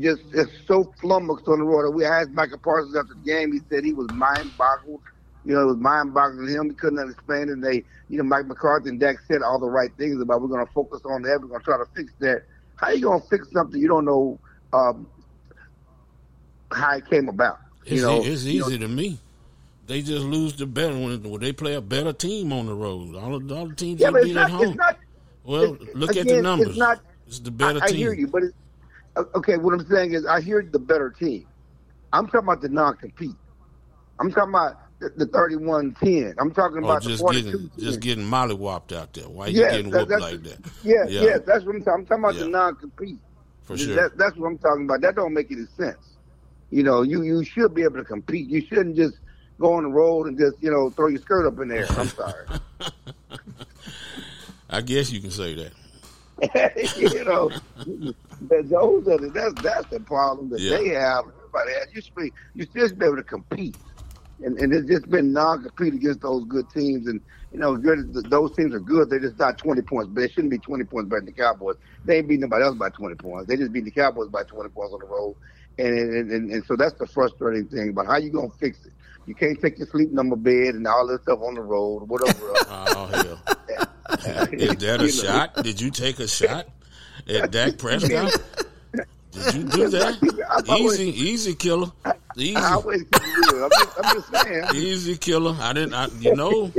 [0.00, 1.90] just is so flummoxed on the road.
[1.94, 3.52] We asked Micah Parsons after the game.
[3.52, 5.00] He said he was mind boggled.
[5.44, 6.70] You know, it was mind boggling him.
[6.70, 7.54] He couldn't understand it.
[7.54, 10.48] And they, you know, Mike McCarthy and Dak said all the right things about we're
[10.48, 11.40] going to focus on that.
[11.40, 12.42] We're going to try to fix that.
[12.76, 14.38] How you going to fix something you don't know
[14.72, 15.06] um,
[16.72, 17.58] how it came about?
[17.84, 19.18] You it's, know, it's easy you know, to me.
[19.86, 23.14] They just lose the better when, they play a better team on the road.
[23.14, 24.74] All, the, all the teams yeah, beat at home.
[24.74, 24.98] Not,
[25.44, 26.68] well, look again, at the numbers.
[26.70, 27.96] It's, not, it's the better I, team.
[27.96, 28.54] I hear you, but it's,
[29.34, 31.46] okay, what I'm saying is I hear the better team.
[32.12, 33.36] I'm talking about the non-compete.
[34.18, 36.34] I'm talking about the, the 31-10.
[36.38, 39.28] I'm talking oh, about just the getting just getting mollywopped out there.
[39.28, 40.70] Why are you getting that, whooped like that?
[40.82, 42.00] Yeah, yeah, yeah, that's what I'm talking.
[42.00, 42.42] I'm talking about yeah.
[42.42, 43.18] the non-compete.
[43.62, 43.96] For sure.
[43.96, 45.00] That, that's what I'm talking about.
[45.00, 46.16] That don't make any sense.
[46.70, 48.48] You know, you you should be able to compete.
[48.48, 49.16] You shouldn't just
[49.58, 51.86] go on the road and just you know throw your skirt up in there.
[51.90, 52.46] I'm sorry.
[54.70, 55.72] I guess you can say that.
[56.96, 57.50] you know,
[58.50, 60.76] those are the, that's that's the problem that yeah.
[60.76, 61.24] they have.
[61.38, 61.88] Everybody has.
[61.94, 63.76] You should be you should be able to compete,
[64.44, 67.06] and and it's just been non-compete against those good teams.
[67.06, 67.22] And
[67.52, 69.08] you know, good those teams are good.
[69.08, 71.76] They're just not twenty points, but they shouldn't be twenty points better than the Cowboys.
[72.04, 73.48] They ain't beat nobody else by twenty points.
[73.48, 75.36] They just beat the Cowboys by twenty points on the road.
[75.78, 77.92] And and, and, and so that's the frustrating thing.
[77.92, 78.92] But how you gonna fix it?
[79.24, 82.38] You can't take your sleep number bed and all this stuff on the road, whatever.
[82.68, 83.88] oh hell.
[84.52, 85.62] Is that a shot?
[85.62, 86.66] Did you take a shot
[87.28, 88.32] at Dak Prescott?
[89.32, 90.66] Did you do that?
[90.78, 91.88] Easy, easy killer.
[92.36, 92.56] Easy.
[92.56, 94.64] I'm just, I'm just saying.
[94.74, 95.56] Easy killer.
[95.60, 95.94] I didn't.
[95.94, 96.72] I, you know,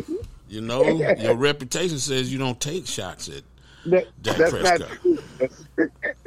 [0.50, 3.44] you know, your reputation says you don't take shots at
[3.86, 5.67] that, Dak that's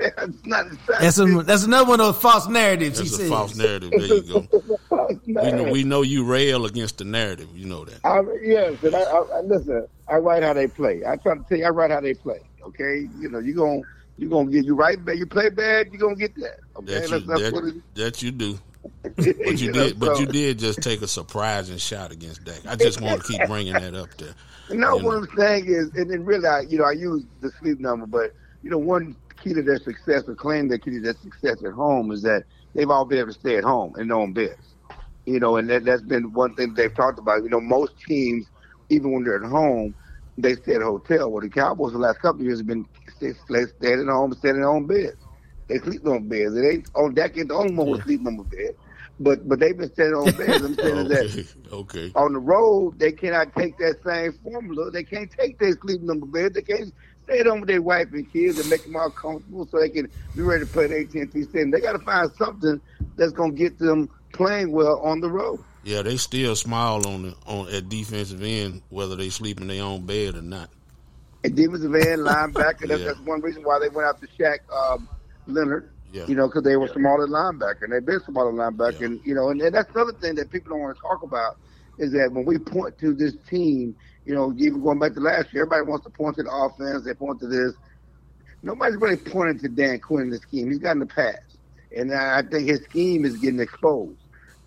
[0.00, 0.46] Prescott.
[0.46, 0.76] Not true.
[0.86, 1.00] That's, that's not.
[1.00, 2.98] That's, a, that's another one of those false narratives.
[2.98, 3.28] That's a says.
[3.28, 3.90] false narrative.
[3.90, 5.20] There you go.
[5.26, 7.48] we know we know you rail against the narrative.
[7.54, 8.00] You know that.
[8.04, 9.86] I, yes, and I, I, listen.
[10.08, 11.02] I write how they play.
[11.06, 12.40] I try to tell you, I write how they play.
[12.62, 13.82] Okay, you know, you gonna
[14.18, 15.18] you gonna get you right bad.
[15.18, 16.58] You play bad, you are gonna get that.
[16.76, 17.82] Okay, that you, that's, that's that, what it is.
[17.94, 18.58] That you do.
[19.02, 20.20] but you, you did, know, but so.
[20.20, 22.66] you did just take a surprising shot against Dak.
[22.66, 24.34] I just want to keep bringing that up there.
[24.72, 25.10] No, what know.
[25.14, 28.32] I'm saying is, and then really, I, you know, I use the sleep number, but
[28.62, 31.72] you know, one key to their success, or claim their key to their success at
[31.72, 34.74] home, is that they've all been able to stay at home and one beds.
[35.26, 37.42] You know, and that, that's been one thing they've talked about.
[37.42, 38.46] You know, most teams,
[38.88, 39.94] even when they're at home,
[40.38, 41.30] they stay at a hotel.
[41.30, 43.32] Well, the Cowboys the last couple of years have been stay,
[43.66, 45.16] staying at home, and staying in their own beds.
[45.68, 46.56] They sleep on beds.
[46.56, 48.02] It ain't on that ain't the only one yeah.
[48.02, 48.76] sleep on the bed.
[49.20, 50.64] But but they've been staying on beds.
[50.64, 51.26] I'm saying okay.
[51.26, 52.12] that okay.
[52.16, 54.90] on the road they cannot take that same formula.
[54.90, 56.54] They can't take their sleep number bed.
[56.54, 56.92] They can't
[57.30, 59.88] stay at home with their wife and kids and make them all comfortable so they
[59.88, 61.70] can be ready to play at AT&T Stadium.
[61.70, 62.80] They got to find something
[63.16, 65.60] that's going to get them playing well on the road.
[65.82, 69.82] Yeah, they still smile on the on at defensive end whether they sleep in their
[69.82, 70.68] own bed or not.
[71.42, 72.86] And defensive end, linebacker.
[72.86, 73.06] That's, yeah.
[73.06, 75.08] that's one reason why they went after Shaq um,
[75.46, 75.90] Leonard.
[76.12, 76.26] Yeah.
[76.26, 76.94] You know, because they were yeah.
[76.94, 79.06] smaller linebacker, and they've been smaller linebacker, yeah.
[79.06, 81.56] and you know, and, and that's another thing that people don't want to talk about
[81.98, 85.52] is that when we point to this team, you know, even going back to last
[85.52, 87.04] year, everybody wants to point to the offense.
[87.04, 87.72] They point to this.
[88.62, 90.68] Nobody's really pointing to Dan Quinn in the scheme.
[90.68, 91.56] He's got in the past,
[91.96, 94.20] and I think his scheme is getting exposed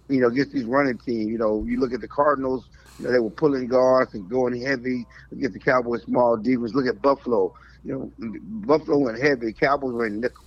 [0.10, 1.28] you know, against these running teams.
[1.28, 4.60] You know, you look at the Cardinals, you know, they were pulling guards and going
[4.62, 6.74] heavy against the Cowboys' small defense.
[6.74, 7.54] Look at Buffalo.
[7.84, 8.30] You know,
[8.66, 9.54] Buffalo went heavy.
[9.54, 10.46] Cowboys in nickel.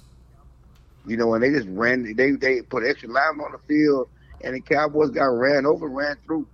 [1.07, 2.15] You know, and they just ran.
[2.17, 4.09] They they put extra linemen on the field,
[4.43, 6.47] and the Cowboys got ran over, ran through.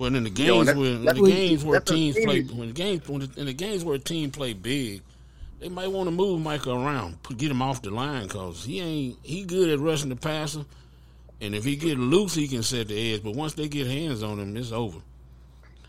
[0.00, 2.68] Well, in the games You know, that- where in the games where teams play when
[2.68, 5.02] the games when the, in the games where a team play big,
[5.58, 8.80] they might want to move Michael around, put, get him off the line because he
[8.80, 10.64] ain't he good at rushing the passer,
[11.42, 13.22] and if he get loose, he can set the edge.
[13.22, 15.00] But once they get hands on him, it's over.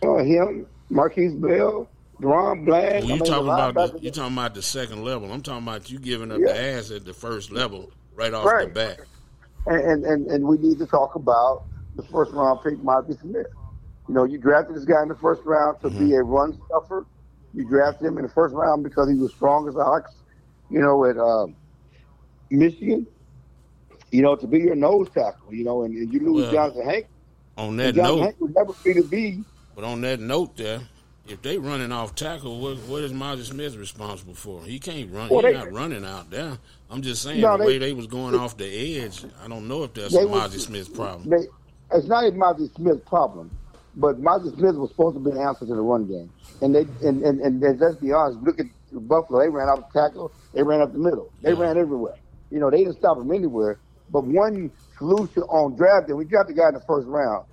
[0.03, 1.87] Oh, him, Markquese Bell,
[2.21, 3.05] DaRon Bland.
[3.05, 5.31] When you talking about the, you talking about the second level.
[5.31, 6.47] I'm talking about you giving up Yeah.
[6.51, 8.67] the ass at the first level right off Right.
[8.67, 8.99] the bat.
[9.67, 11.63] and, and and we need to talk about
[11.95, 13.47] the first round pick, Marcus Smith.
[14.07, 17.05] You know, you drafted this guy in the first round to be a run stuffer.
[17.53, 20.11] You drafted him in the first round because he was strong as ox.
[20.69, 21.47] You know, at uh,
[22.49, 23.07] Michigan.
[24.11, 25.53] You know, to be your nose tackle.
[25.53, 27.07] You know, and, and you lose Well, Jonathan Hank.
[27.57, 29.43] On that Jonathan note, Hank would never be to be.
[29.75, 30.81] but on that note, there,
[31.27, 34.63] if they running off tackle, what what is Mazi Smith responsible for?
[34.63, 35.29] He can't run.
[35.29, 36.57] Well, He's not running out there.
[36.89, 39.23] I'm just saying No, the they- way they was going off the edge.
[39.43, 41.29] I don't know if that's Mazi Smith's problem.
[41.29, 41.47] They,
[41.93, 43.51] it's not even Marcus Smith's problem,
[43.95, 46.31] but Marcus Smith was supposed to be the answer to the run game.
[46.61, 49.41] And they and, and, and, and let's be honest, look at Buffalo.
[49.41, 50.31] They ran out the tackle.
[50.53, 51.31] They ran up the middle.
[51.41, 52.15] They ran everywhere.
[52.49, 53.79] You know, they didn't stop him anywhere.
[54.09, 57.45] But one solution on drafting, we drafted a guy in the first round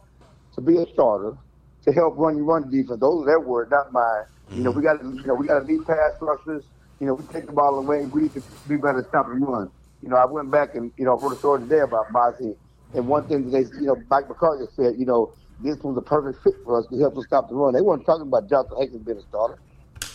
[0.55, 1.37] to be a starter
[1.85, 3.01] to help run your run defense.
[3.01, 4.25] Those are their words, not mine.
[4.51, 6.65] You know, we got you know we got to need pass rushers.
[7.01, 8.01] You know, we take the ball away.
[8.01, 9.71] And we need to be better at stopping run.
[10.03, 12.57] You know, I went back and you know wrote a story today about Mazi.
[12.95, 16.03] And one thing that they, you know, Mike McCarthy said, you know, this was a
[16.03, 17.75] perfect fit for us to help us stop the run.
[17.75, 19.59] They weren't talking about Jonathan Hankins being a starter.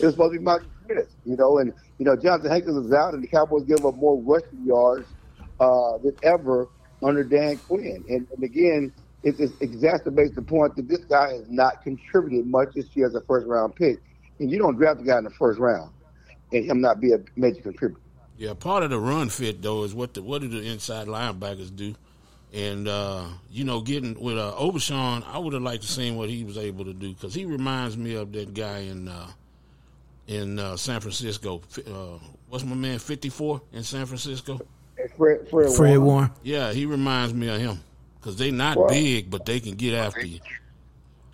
[0.00, 2.92] It was supposed to be Mike Smith, you know, and you know Jonathan Hankins was
[2.92, 5.06] out, and the Cowboys give up more rushing yards
[5.60, 6.68] uh, than ever
[7.02, 8.04] under Dan Quinn.
[8.08, 12.74] And, and again, it, just exacerbates the point that this guy has not contributed much
[12.74, 13.98] this year as a first round pick.
[14.38, 15.90] And you don't draft a guy in the first round
[16.52, 18.00] and him not be a major contributor.
[18.36, 21.74] Yeah, part of the run fit though is what the what do the inside linebackers
[21.74, 21.94] do,
[22.54, 26.28] and uh, you know, getting with uh, Overshown, I would have liked to seen what
[26.28, 29.26] he was able to do because he reminds me of that guy in uh,
[30.28, 31.60] in uh, San Francisco.
[31.86, 34.60] Uh, what's my man fifty four in San Francisco?
[35.16, 36.00] Fred, Fred, Fred Warner.
[36.00, 36.30] Warren.
[36.44, 37.80] Yeah, he reminds me of him
[38.20, 40.38] because they not Well- big, but they can get after you.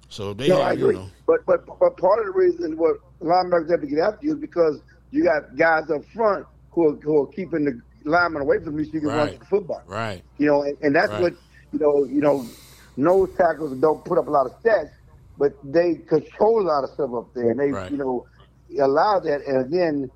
[0.08, 2.96] So they No, have, I you know, But but but part of the reason what
[3.22, 4.80] linebackers have to get after you is because
[5.12, 8.84] you got guys up front who are, who are keeping the lineman away from you
[8.84, 9.38] so you can run Right.
[9.40, 9.82] the football.
[9.86, 10.22] right?
[10.38, 11.22] You know, and, and that's Right.
[11.22, 11.32] what
[11.72, 12.04] you know.
[12.04, 12.56] You know,
[12.96, 14.90] nose tackles don't put up a lot of stats,
[15.36, 17.90] but they control a lot of stuff up there, and they Right.
[17.90, 18.26] you know
[18.80, 19.42] allow that.
[19.46, 20.10] And again,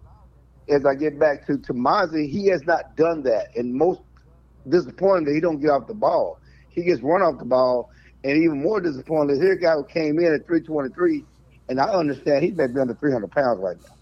[0.68, 4.00] as I get back to to Mazi, he has not done that, and most
[4.68, 6.38] disappointing that he don't get off the ball.
[6.70, 7.88] He gets run off the ball,
[8.24, 11.26] and even more disappointing is here a guy who came in at 323,
[11.68, 13.96] and I understand he may be under 300 pounds right now.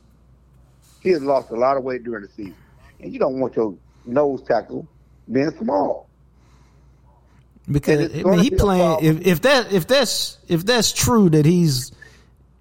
[1.00, 2.61] He has lost a lot of weight during the season,
[3.02, 4.86] and you don't want your nose tackle
[5.30, 6.08] being small.
[7.70, 11.46] Because I mean, he be playing if, if that if that's if that's true that
[11.46, 11.92] he's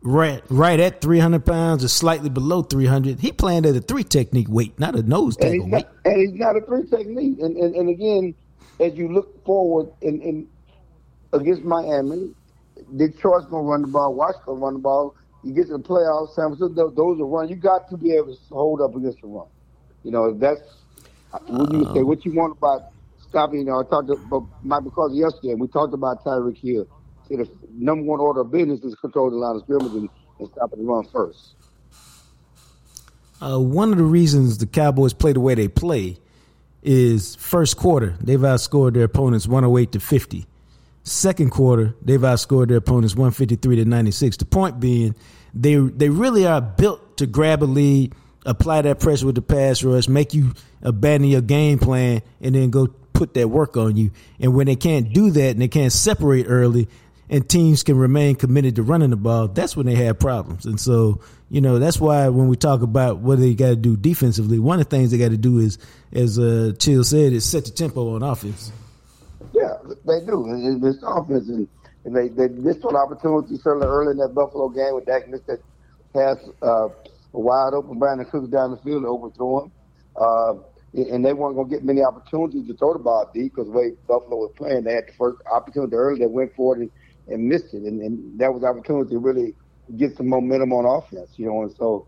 [0.04, 3.82] right right at three hundred pounds or slightly below three hundred, he playing at a
[3.82, 5.86] three technique weight, not a nose tackle he's weight.
[5.86, 7.40] not, and he's not a three technique.
[7.40, 8.36] And, and and again,
[8.80, 10.48] as you look forward in, in
[11.34, 12.36] against Miami,
[12.96, 15.16] Detroit's gonna run the ball, Washington gonna run the ball.
[15.44, 17.50] You get to the playoffs, San Francisco, those are run.
[17.50, 19.48] You got to be able to hold up against the run.
[20.04, 20.62] You know that's
[21.48, 22.04] what you say.
[22.04, 22.92] What you want about
[23.28, 23.60] stopping?
[23.60, 25.52] You know, I talked about Mike McCarthy yesterday.
[25.52, 26.88] and We talked about Tyreek Hill.
[27.30, 30.10] Say the number one order of business is control the line of scrimmage and,
[30.40, 31.56] and stopping the run first.
[33.42, 36.18] Uh, one of the reasons the Cowboys play the way they play
[36.84, 40.46] is first quarter they've outscored their opponents one hundred eight to fifty.
[41.04, 44.38] Second quarter they've outscored their opponents one fifty three to ninety six.
[44.38, 45.16] The point being
[45.54, 48.14] they they really are built to grab a lead,
[48.46, 52.70] apply that pressure with the pass rush, make you abandon your game plan, and then
[52.70, 54.12] go put that work on you.
[54.40, 56.88] And when they can't do that and they can't separate early,
[57.30, 60.66] and teams can remain committed to running the ball, that's when they have problems.
[60.66, 63.96] And so, you know, that's why when we talk about what they got to do
[63.96, 65.78] defensively, one of the things they got to do is,
[66.12, 68.74] as uh, Chill said, is set the tempo on offense.
[69.54, 70.46] Yeah, they do.
[70.46, 71.70] And This offense, and,
[72.04, 75.48] and they, they missed an opportunity certainly early in that Buffalo game with Dak missed
[75.48, 75.62] that
[76.14, 76.90] pass uh,
[77.40, 78.00] wide open.
[78.00, 79.72] Brandin Cooks down the field to overthrow him.
[80.16, 80.54] Uh,
[80.94, 83.72] and they weren't going to get many opportunities to throw the ball deep because the
[83.72, 86.20] way Buffalo was playing, they had the first opportunity early.
[86.20, 86.92] They went for it and,
[87.30, 87.84] and missed it.
[87.84, 89.56] And, and that was opportunity to really
[89.96, 91.62] get some momentum on offense, you know.
[91.62, 92.08] And so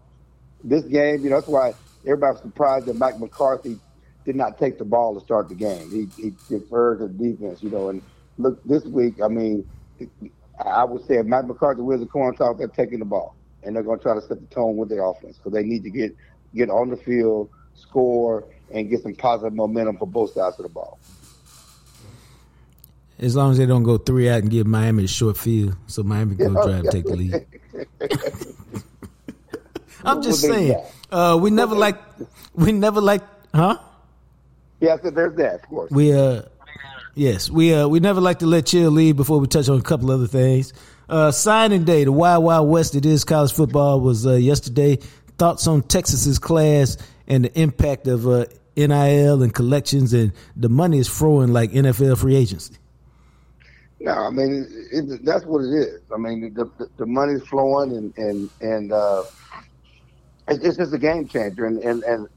[0.65, 3.79] this game, you know, that's why everybody's surprised that Mike McCarthy
[4.25, 5.89] did not take the ball to start the game.
[5.89, 7.87] He, he deferred to defense, you know.
[7.87, 8.01] And
[8.37, 9.65] look, this week, I mean,
[10.63, 13.33] I would say if Mike McCarthy wins the coin toss, they're taking the ball
[13.65, 15.83] and they're going to try to set the tone with their offense because they need
[15.83, 16.15] to get
[16.55, 20.69] get on the field score, and get some positive momentum for both sides of the
[20.69, 20.99] ball.
[23.19, 26.03] As long as they don't go three out and give Miami a short field, so
[26.03, 27.45] Miami can go drive and take the lead.
[30.03, 30.75] I'm just saying,
[31.11, 31.97] uh, we never like,
[32.53, 33.21] we never like,
[33.53, 33.77] huh?
[34.81, 35.91] Yeah, there's that, of course.
[35.91, 36.41] We uh,
[37.15, 39.81] yes, we uh, we never like to let Chill lead before we touch on a
[39.83, 40.73] couple other things.
[41.09, 42.95] Uh, signing day, the Wild Wild West.
[42.95, 43.99] It is college football.
[43.99, 44.99] Was uh, yesterday.
[45.37, 46.95] Thoughts on Texas's class
[47.27, 48.45] and the impact of uh,
[48.77, 52.75] NIL and collections, and the money is flowing like NFL free agency.
[53.99, 56.01] No, I mean it, it, that's what it is.
[56.13, 59.23] I mean the the, the money's flowing, and and and uh,
[60.47, 61.65] it's, just a game changer.
[61.65, 62.27] And, and and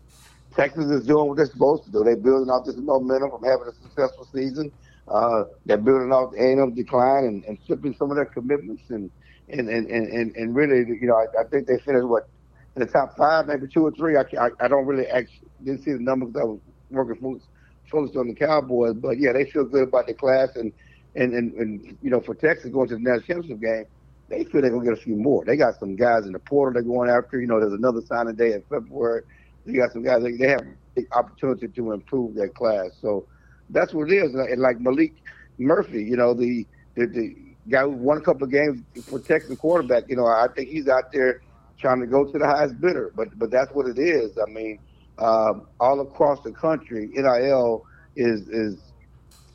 [0.55, 2.05] Texas is doing what they're supposed to do.
[2.05, 4.73] They're building off this momentum from having a successful season.
[5.09, 7.59] Uh, they're building off the A&M decline and, and
[7.97, 9.11] some of their commitments and
[9.49, 12.29] and and and, and really, you know, I, I think they finished what
[12.75, 14.17] in the top five, maybe two or three.
[14.17, 16.35] I I, I don't really actually didn't see the numbers.
[16.37, 16.59] I was
[16.91, 17.49] working focused,
[17.91, 20.73] focused on the Cowboys, but yeah, they feel good about the class and
[21.15, 23.85] and and, and you know for Texas going to the national championship game.
[24.29, 25.45] They feel they're gonna get a few more.
[25.45, 27.41] They got some guys in the portal they're going after.
[27.41, 29.23] You know, there's another signing day in February.
[29.65, 30.23] They got some guys.
[30.23, 32.91] They have the opportunity to improve their class.
[33.01, 33.27] So
[33.71, 34.35] that's what it is.
[34.35, 35.13] And like Maalik
[35.59, 37.37] Murphy, you know, the the, the
[37.69, 40.09] guy who won a couple of games for Texas quarterback.
[40.09, 41.43] You know, I think he's out there
[41.79, 43.13] trying to go to the highest bidder.
[43.15, 44.39] But but that's what it is.
[44.39, 44.79] I mean,
[45.19, 48.79] um, all across the country, NIL is is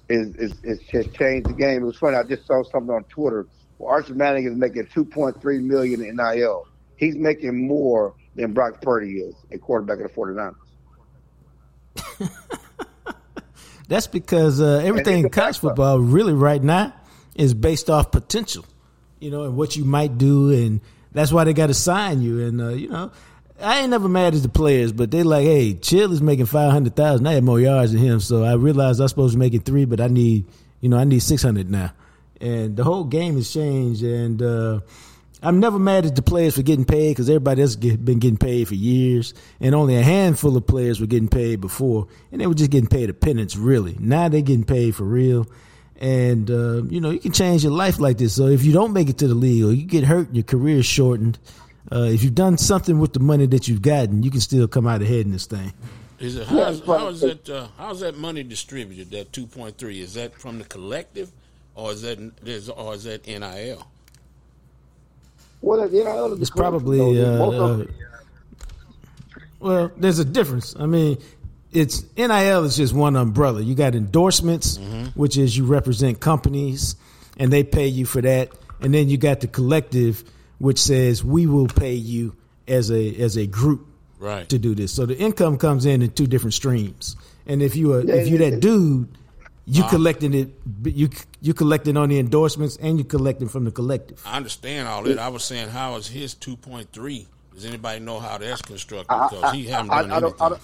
[0.10, 1.84] is is, is has changed the game.
[1.84, 2.18] It was funny.
[2.18, 3.48] I just saw something on Twitter.
[3.78, 6.68] Well, Archie Manning is making 2.3 million in NIL.
[6.98, 10.54] He's making more than Brock Purdy is, a quarterback of the
[11.98, 12.60] 49ers.
[13.92, 16.94] That's because uh, everything in college football really right now
[17.36, 18.64] is based off potential,
[19.20, 20.80] you know, and what you might do, and
[21.12, 22.40] that's why they got to sign you.
[22.40, 23.12] And uh, you know,
[23.60, 26.72] I ain't never mad at the players, but they like, hey, Chill is making five
[26.72, 27.28] hundred thousand.
[27.28, 29.84] I had more yards than him, so I realized I'm supposed to make it three,
[29.84, 30.46] but I need,
[30.80, 31.92] you know, I need six hundred now.
[32.40, 34.80] And the whole game has changed, and uh,
[35.44, 38.38] I'm never mad at the players for getting paid because everybody else get, been getting
[38.38, 42.48] paid for years, and only a handful of players were getting paid before, and they
[42.48, 43.98] were just getting paid a pittance, really.
[44.00, 45.48] Now they're getting paid for real,
[46.00, 48.36] and uh, you know you can change your life like this.
[48.36, 50.78] So if you don't make it to the league or you get hurt, your career
[50.78, 51.40] is shortened.
[51.92, 54.86] Uh, if you've done something with the money that you've gotten, you can still come
[54.86, 55.74] out ahead in this thing.
[56.20, 59.10] Is it how's, how is that uh, how's that money distributed?
[59.10, 61.32] That two point three is that from the collective,
[61.74, 63.88] or is that is or is that NIL?
[65.62, 67.22] Well, you know, it's probably.
[67.22, 67.86] Uh, uh,
[69.60, 70.76] well, there's a difference.
[70.78, 71.18] I mean,
[71.72, 73.62] it's NIL is just one umbrella.
[73.62, 75.20] You got endorsements, mm-hmm.
[75.20, 76.96] which is you represent companies,
[77.38, 78.50] and they pay you for that,
[78.80, 80.24] and then you got the collective,
[80.58, 82.36] which says we will pay you
[82.68, 83.88] as a as a group
[84.20, 84.50] right.
[84.50, 84.92] to do this.
[84.92, 88.28] So the income comes in in two different streams, and if you are yeah, if
[88.28, 89.16] you that dude
[89.72, 90.50] you collecting it.
[90.84, 91.10] You
[91.40, 94.22] you collecting on the endorsements, and you collecting from the collective.
[94.26, 95.18] I understand all that.
[95.18, 97.28] I was saying, how is his two point three?
[97.54, 99.08] Does anybody know how that's constructed?
[99.08, 100.42] Because he haven't done I, I, anything.
[100.42, 100.62] I don't,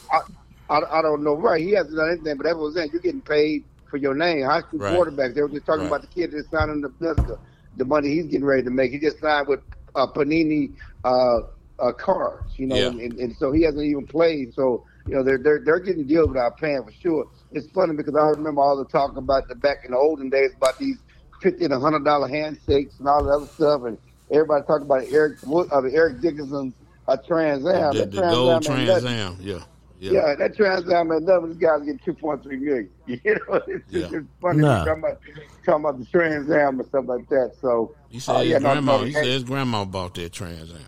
[0.70, 1.36] I, I, don't know.
[1.36, 2.38] Right, he hasn't done anything.
[2.38, 4.46] But that was saying you're getting paid for your name.
[4.46, 4.94] High school right.
[4.94, 5.36] quarterbacks.
[5.36, 5.88] They were just talking right.
[5.88, 7.40] about the kid that's signing the, the
[7.78, 8.92] the money he's getting ready to make.
[8.92, 9.62] He just signed with
[9.96, 10.74] uh, Panini
[11.06, 11.42] uh,
[11.80, 12.58] uh, cards.
[12.58, 12.88] You know, yeah.
[12.88, 14.54] and, and so he hasn't even played.
[14.54, 18.16] So you know they're they're they're getting deals without paying for sure it's funny because
[18.16, 20.98] I remember all the talk about the back in the olden days about these
[21.42, 23.98] fifty and hundred dollar handshakes and all the other stuff, and
[24.32, 26.74] everybody talked about Eric uh, Eric Dickerson's
[27.08, 27.94] uh, Trans Am.
[27.94, 29.60] The, the, the gold Trans Am, yeah.
[30.00, 30.12] Yeah.
[30.12, 31.50] yeah, that Trans Am and nothing.
[31.50, 32.90] This guy's getting two point three million.
[33.08, 34.04] You know, it's, yeah.
[34.04, 34.86] it's, it's funny nah.
[34.86, 35.20] talking about
[35.66, 37.54] talking about the Trans Am and stuff like that.
[37.60, 38.98] So he said uh, his yeah, grandma.
[38.98, 40.80] No, he said his grandma bought that Trans Am.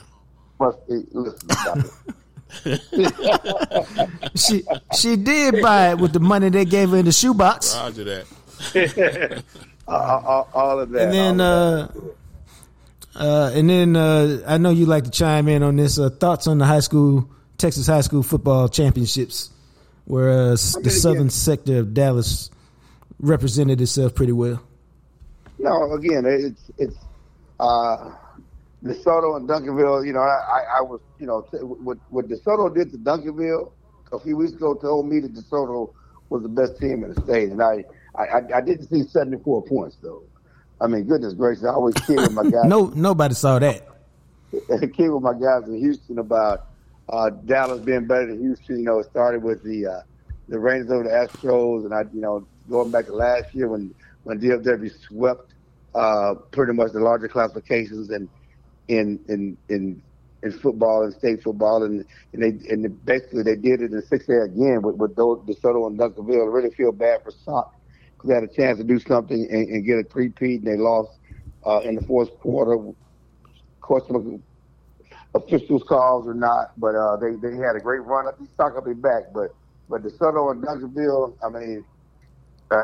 [0.59, 1.89] Must be, listen,
[4.35, 4.63] she
[4.97, 7.75] she did buy it with the money they gave her in the shoebox.
[7.75, 9.43] Roger that.
[9.87, 11.03] all, all, of that.
[11.03, 11.91] And then, uh,
[13.15, 15.99] uh, and then uh, I know you like to chime in on this.
[15.99, 19.51] Uh, thoughts on the high school Texas high school football championships,
[20.05, 22.49] where uh, the southern sector of Dallas
[23.19, 24.61] represented itself pretty well.
[25.59, 26.97] No, again, it's it's.
[27.59, 28.11] Uh,
[28.83, 32.97] DeSoto and Duncanville, you know, I, I was, you know, what, what DeSoto did to
[32.97, 33.71] Duncanville
[34.11, 35.93] a few weeks ago told me that DeSoto
[36.29, 37.49] was the best team in the state.
[37.49, 37.83] And I,
[38.15, 40.23] I, I didn't see 74 points, though.
[40.81, 42.65] I mean, goodness gracious, I always kid with my guys.
[42.65, 43.85] no, nobody saw that.
[44.53, 46.67] I kid with my guys in Houston about
[47.09, 48.79] uh, Dallas being better than Houston.
[48.79, 50.01] You know, it started with the uh,
[50.47, 53.93] the Rangers over the Astros, and I, you know, going back to last year when
[54.23, 55.53] when DFW swept
[55.93, 58.29] uh, pretty much the larger classifications and
[58.89, 60.01] in in in
[60.43, 64.27] in football and state football, and and they and basically they did it in six
[64.27, 66.43] A again with with those DeSoto and Duncanville.
[66.43, 67.73] I really feel bad for Sock
[68.13, 70.77] because they had a chance to do something and, and get a three-peat, and they
[70.77, 71.11] lost
[71.65, 72.77] uh, in the fourth quarter.
[73.81, 74.39] Questionable
[75.33, 78.27] officials calls or not, but uh, they they had a great run.
[78.27, 79.55] I think Sock will be back, but
[79.89, 81.85] but DeSoto and Duncanville, I mean,
[82.69, 82.83] uh,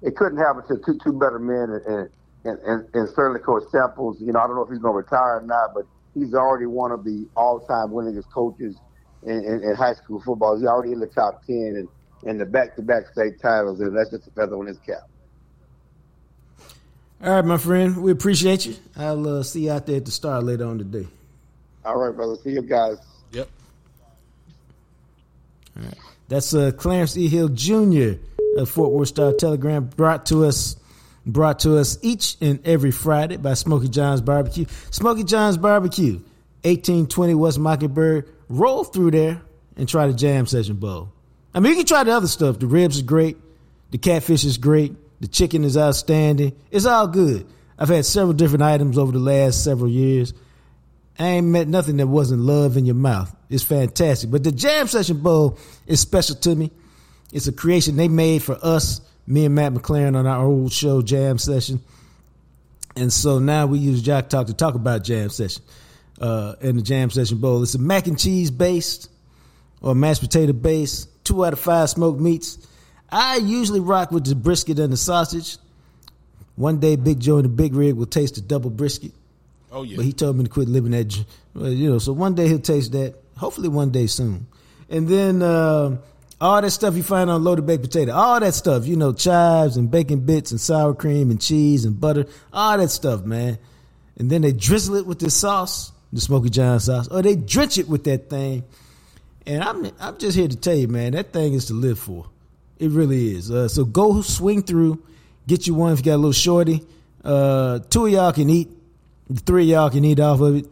[0.00, 2.10] it, couldn't happen to two two better men, and,
[2.44, 4.20] and and certainly Coach Samples.
[4.20, 6.66] You know, I don't know if he's going to retire or not, but he's already
[6.66, 8.76] one of the all-time winningest coaches
[9.22, 10.56] in, in, in high school football.
[10.56, 11.88] He's already in the top ten and
[12.26, 15.08] and the back-to-back state titles, and that's just a feather on his cap.
[17.22, 18.02] All right, my friend.
[18.02, 18.76] We appreciate you.
[18.96, 21.06] I'll uh, see you out there at the start later on today.
[21.84, 22.36] All right, brother.
[22.42, 22.96] See you guys.
[23.32, 23.48] Yep.
[25.76, 25.98] All right.
[26.28, 27.28] That's uh, Clarence E.
[27.28, 28.18] Hill Jr.
[28.56, 30.76] of Fort Worth Star Telegram, brought to us
[31.26, 34.66] brought to us each and every Friday by Smokey John's Barbecue.
[34.90, 36.14] Smokey John's Barbecue,
[36.62, 38.30] 1820 West Mockingbird.
[38.48, 39.42] Roll through there
[39.76, 41.12] and try the jam session bowl.
[41.54, 42.58] I mean, you can try the other stuff.
[42.58, 43.36] The ribs are great.
[43.90, 44.92] The catfish is great.
[45.20, 46.54] The chicken is outstanding.
[46.70, 47.46] It's all good.
[47.78, 50.34] I've had several different items over the last several years.
[51.18, 53.34] I ain't met nothing that wasn't love in your mouth.
[53.48, 54.30] It's fantastic.
[54.30, 56.70] But the jam session bowl is special to me.
[57.32, 61.02] It's a creation they made for us, me and Matt McLaren on our old show,
[61.02, 61.80] Jam Session.
[62.96, 65.62] And so now we use JacquesTalk to talk about Jam Session
[66.20, 67.62] uh, and the Jam Session Bowl.
[67.62, 69.10] It's a mac and cheese based
[69.80, 72.66] or mashed potato based, two out of five smoked meats.
[73.10, 75.58] I usually rock with the brisket and the sausage.
[76.56, 79.12] One day, Big Joe and the Big Rig will taste the double brisket.
[79.72, 79.96] Oh yeah.
[79.96, 81.16] But he told me to quit living that,
[81.54, 81.98] you know.
[81.98, 83.16] So one day he'll taste that.
[83.36, 84.46] Hopefully one day soon.
[84.88, 85.96] And then uh,
[86.40, 89.76] all that stuff you find on loaded baked potato, all that stuff, you know, chives
[89.76, 93.58] and bacon bits and sour cream and cheese and butter, all that stuff, man.
[94.18, 97.78] And then they drizzle it with this sauce, the Smokey John sauce, or they drench
[97.78, 98.64] it with that thing.
[99.46, 102.26] And I'm I'm just here to tell you, man, that thing is to live for.
[102.78, 103.50] It really is.
[103.50, 105.02] Uh, so go swing through,
[105.46, 106.82] get you one if you got a little shorty.
[107.22, 108.68] Uh, two of y'all can eat.
[109.30, 110.66] The three of y'all can eat off of it.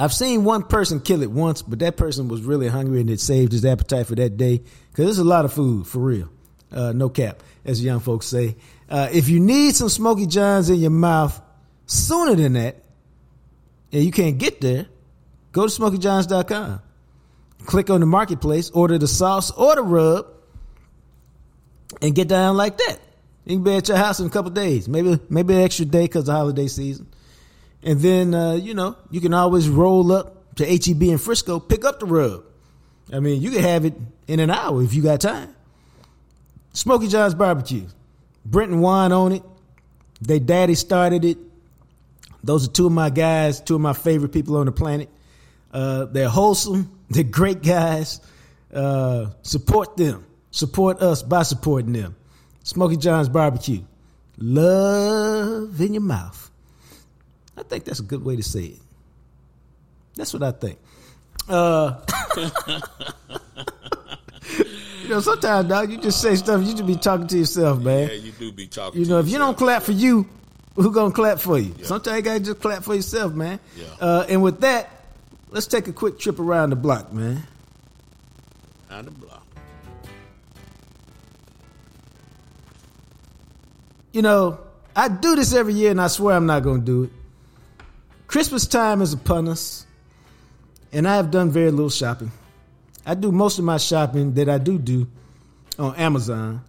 [0.00, 3.20] I've seen one person kill it once, but that person was really hungry and it
[3.20, 4.56] saved his appetite for that day.
[4.56, 6.30] Because there's a lot of food, for real.
[6.72, 8.56] Uh, no cap, as young folks say.
[8.88, 11.38] Uh, if you need some Smokey Johns in your mouth
[11.84, 12.82] sooner than that,
[13.92, 14.86] and you can't get there,
[15.52, 16.80] go to SmokeyJohns.com.
[17.66, 20.26] Click on the marketplace, order the sauce or the rub,
[22.00, 23.00] and get down like that.
[23.44, 26.04] You can be at your house in a couple days, maybe maybe an extra day
[26.04, 27.06] because of holiday season.
[27.82, 31.84] And then uh, you know you can always roll up to HEB in Frisco, pick
[31.84, 32.44] up the rub.
[33.12, 33.94] I mean, you can have it
[34.28, 35.54] in an hour if you got time.
[36.72, 37.86] Smokey John's Barbecue,
[38.44, 39.42] Brent and Juan own it.
[40.20, 41.38] They daddy started it.
[42.44, 45.08] Those are two of my guys, two of my favorite people on the planet.
[45.72, 46.96] Uh, they're wholesome.
[47.10, 48.20] They're great guys.
[48.72, 50.24] Uh, support them.
[50.52, 52.14] Support us by supporting them.
[52.62, 53.82] Smokey John's Barbecue.
[54.38, 56.49] Love in your mouth.
[57.60, 58.78] I think that's a good way to say it.
[60.16, 60.78] That's what I think.
[61.46, 62.00] Uh,
[65.02, 66.62] you know, sometimes, dog, you just say stuff.
[66.62, 68.08] You just be talking to yourself, man.
[68.08, 69.02] Yeah, you do be talking.
[69.02, 70.26] You know, if you don't clap for you,
[70.74, 71.74] who gonna clap for you?
[71.76, 71.84] Yeah.
[71.84, 73.60] Sometimes you gotta just clap for yourself, man.
[73.76, 73.84] Yeah.
[74.00, 74.88] Uh, and with that,
[75.50, 77.42] let's take a quick trip around the block, man.
[78.90, 79.46] on the block.
[84.12, 84.60] You know,
[84.96, 87.10] I do this every year, and I swear I'm not gonna do it.
[88.30, 89.84] Christmas time is upon us,
[90.92, 92.30] and I have done very little shopping.
[93.04, 95.08] I do most of my shopping that I do do
[95.80, 96.62] on Amazon.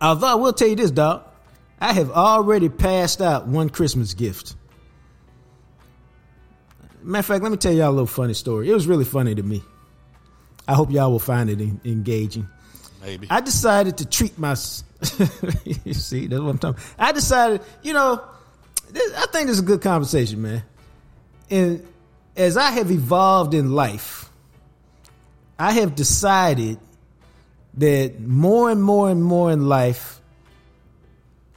[0.00, 1.24] Although I will tell you this, dog,
[1.78, 4.56] I have already passed out one Christmas gift.
[7.02, 8.70] Matter of fact, let me tell y'all a little funny story.
[8.70, 9.62] It was really funny to me.
[10.66, 12.48] I hope y'all will find it en- engaging.
[13.02, 13.26] Maybe.
[13.28, 14.52] I decided to treat my.
[14.52, 14.56] you
[15.92, 16.82] see, that's what I'm talking.
[16.98, 18.24] I decided, you know,
[18.90, 20.62] this, I think this is a good conversation, man.
[21.50, 21.86] And
[22.36, 24.30] as I have evolved in life,
[25.58, 26.78] I have decided
[27.74, 30.20] that more and more and more in life,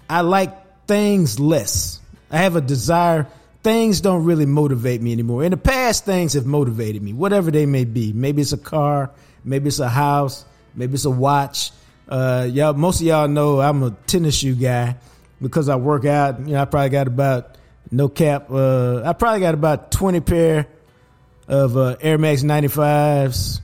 [0.10, 2.00] I like things less.
[2.32, 3.28] I have a desire.
[3.64, 5.44] Things don't really motivate me anymore.
[5.44, 8.14] In the past, things have motivated me, whatever they may be.
[8.14, 9.12] Maybe it's a car,
[9.44, 11.72] maybe it's a house, maybe it's a watch.
[12.08, 14.96] Uh, y'all, most of y'all know I'm a tennis shoe guy
[15.42, 16.40] because I work out.
[16.40, 17.58] You know, I probably got about
[17.92, 18.52] no cap.
[18.52, 20.68] Uh, I probably got about 20 pair
[21.48, 23.62] of uh, Air Max 95s.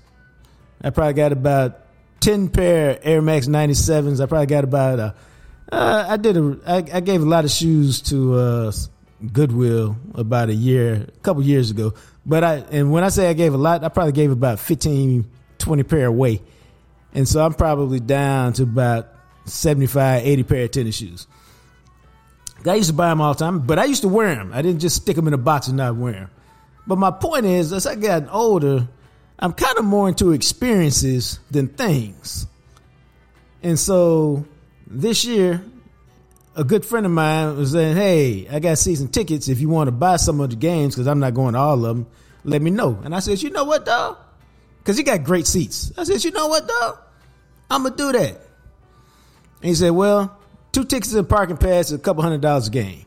[0.81, 1.81] I probably got about
[2.21, 4.21] 10 pair Air Max 97s.
[4.21, 5.13] I probably got about, uh,
[5.71, 8.71] uh, I did a, I, I gave a lot of shoes to, uh,
[9.31, 11.93] Goodwill about a year, a couple years ago.
[12.25, 15.29] But I and when I say I gave a lot, I probably gave about 15,
[15.57, 16.41] 20 pair away.
[17.13, 19.07] And so I'm probably down to about
[19.45, 21.27] 75, 80 pair of tennis shoes.
[22.67, 24.51] I used to buy them all the time, but I used to wear them.
[24.53, 26.29] I didn't just stick them in a box and not wear them.
[26.87, 28.87] But my point is, as I got older,
[29.39, 32.47] I'm kind of more into experiences than things.
[33.63, 34.45] And so
[34.87, 35.63] this year,
[36.55, 39.47] a good friend of mine was saying, Hey, I got season tickets.
[39.47, 41.73] If you want to buy some of the games, because I'm not going to all
[41.73, 42.07] of them,
[42.43, 42.99] let me know.
[43.03, 44.17] And I said, You know what, dog?
[44.79, 45.91] Because he got great seats.
[45.97, 46.99] I said, You know what, dog?
[47.69, 48.29] I'm going to do that.
[49.61, 50.37] And he said, Well,
[50.75, 53.05] two tickets and parking pass is a couple hundred dollars a game.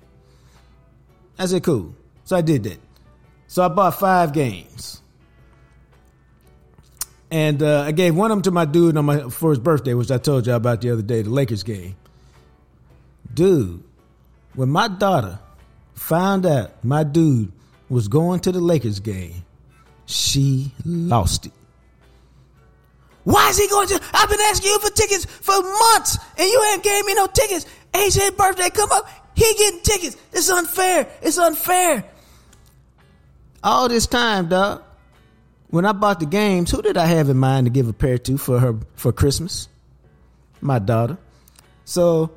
[1.39, 1.95] I said, Cool.
[2.25, 2.79] So I did that.
[3.47, 5.03] So I bought five games.
[7.31, 9.93] And uh, I gave one of them to my dude on my for his birthday,
[9.93, 11.95] which I told y'all about the other day, the Lakers game.
[13.35, 13.85] Dude,
[14.55, 15.39] when my daughter
[15.95, 17.53] found out my dude
[17.91, 19.45] was going to the Lakers game,
[20.07, 21.53] she lost it.
[23.29, 24.01] Why is he going to?
[24.15, 27.67] I've been asking you for tickets for months, and you ain't gave me no tickets.
[27.93, 30.17] AJ's birthday come up, he getting tickets.
[30.33, 31.07] It's unfair.
[31.21, 32.05] It's unfair.
[33.63, 34.83] All this time, dog.
[35.69, 38.17] When I bought the games, who did I have in mind to give a pair
[38.17, 39.69] to for her for Christmas?
[40.63, 41.19] My daughter.
[41.85, 42.31] So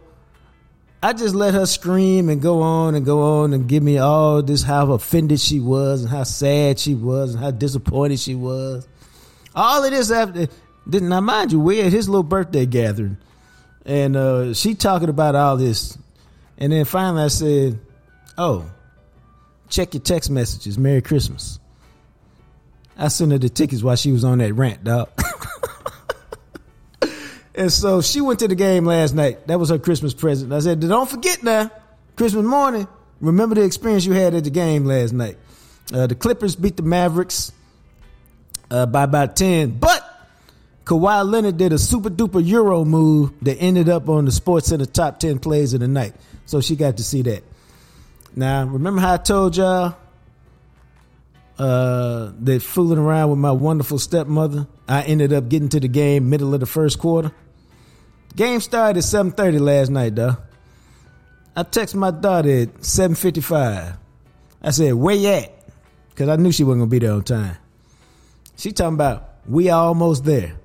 [1.01, 4.43] I just let her scream and go on and go on and give me all
[4.43, 8.85] this how offended she was and how sad she was and how disappointed she was.
[9.55, 10.47] All of this after
[10.89, 13.17] didn't now mind you, we had his little birthday gathering.
[13.85, 15.97] And uh, she talking about all this.
[16.57, 17.79] And then finally I said,
[18.37, 18.69] Oh,
[19.69, 20.77] check your text messages.
[20.77, 21.59] Merry Christmas.
[22.97, 25.09] I sent her the tickets while she was on that rant, dog.
[27.55, 29.47] and so she went to the game last night.
[29.47, 30.53] That was her Christmas present.
[30.53, 31.71] I said, don't forget now,
[32.15, 32.87] Christmas morning,
[33.19, 35.37] remember the experience you had at the game last night.
[35.91, 37.51] Uh, the Clippers beat the Mavericks
[38.69, 40.00] uh, by about 10, but
[40.91, 44.85] Kawhi Leonard did a super duper Euro move that ended up on the Sports Center
[44.85, 46.13] top 10 plays of the night.
[46.45, 47.45] So she got to see that.
[48.35, 49.95] Now, remember how I told y'all
[51.57, 56.29] uh, that fooling around with my wonderful stepmother, I ended up getting to the game
[56.29, 57.31] middle of the first quarter.
[58.35, 60.35] Game started at 7.30 last night, though.
[61.55, 63.97] I texted my daughter at 7.55.
[64.61, 65.53] I said, where you at?
[66.09, 67.55] Because I knew she wasn't going to be there on time.
[68.57, 70.57] She talking about, we almost there.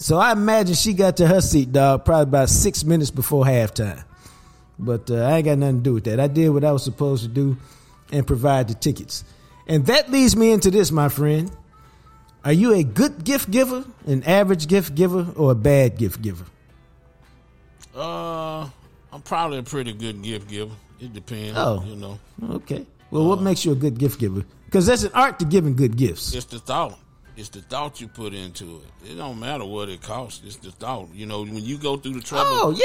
[0.00, 4.02] So I imagine she got to her seat, dog, probably about six minutes before halftime.
[4.78, 6.18] But uh, I ain't got nothing to do with that.
[6.18, 7.58] I did what I was supposed to do
[8.10, 9.24] and provide the tickets.
[9.66, 11.52] And that leads me into this, my friend.
[12.46, 16.46] Are you a good gift giver, an average gift giver, or a bad gift giver?
[17.94, 18.70] Uh,
[19.12, 20.72] I'm probably a pretty good gift giver.
[20.98, 21.58] It depends.
[21.58, 21.84] Oh.
[21.86, 22.86] you know, Okay.
[23.10, 24.46] Well, what makes you a good gift giver?
[24.64, 26.34] Because there's an art to giving good gifts.
[26.34, 26.98] it's the thought.
[27.40, 29.10] It's the thought you put into it.
[29.12, 30.42] It don't matter what it costs.
[30.44, 31.08] It's the thought.
[31.14, 32.50] You know, when you go through the trouble.
[32.52, 32.84] Oh, yeah,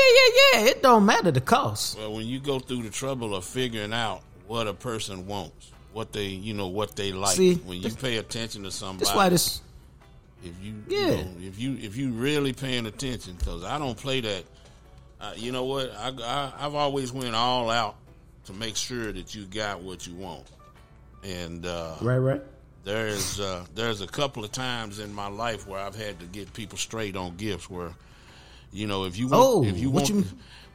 [0.56, 0.70] yeah, yeah.
[0.72, 1.97] It don't matter the cost.
[1.97, 6.14] Well, when you go through the trouble of figuring out what a person wants, what
[6.14, 7.36] they, you know, what they like.
[7.36, 9.62] See, when you pay attention to somebody, That's why this.
[10.41, 10.99] if you, Yeah.
[10.99, 14.43] you know, if you if you really paying attention, because I don't play that.
[15.20, 15.91] Uh, you know what?
[15.97, 17.95] I, I I've always went all out
[18.45, 20.45] to make sure that you got what you want,
[21.26, 22.41] and uh, Right, right.
[22.86, 26.53] There's uh, there's a couple of times in my life where I've had to get
[26.53, 27.67] people straight on gifts.
[27.69, 27.91] Where,
[28.71, 30.23] you know, if you want, Oh, if you want, you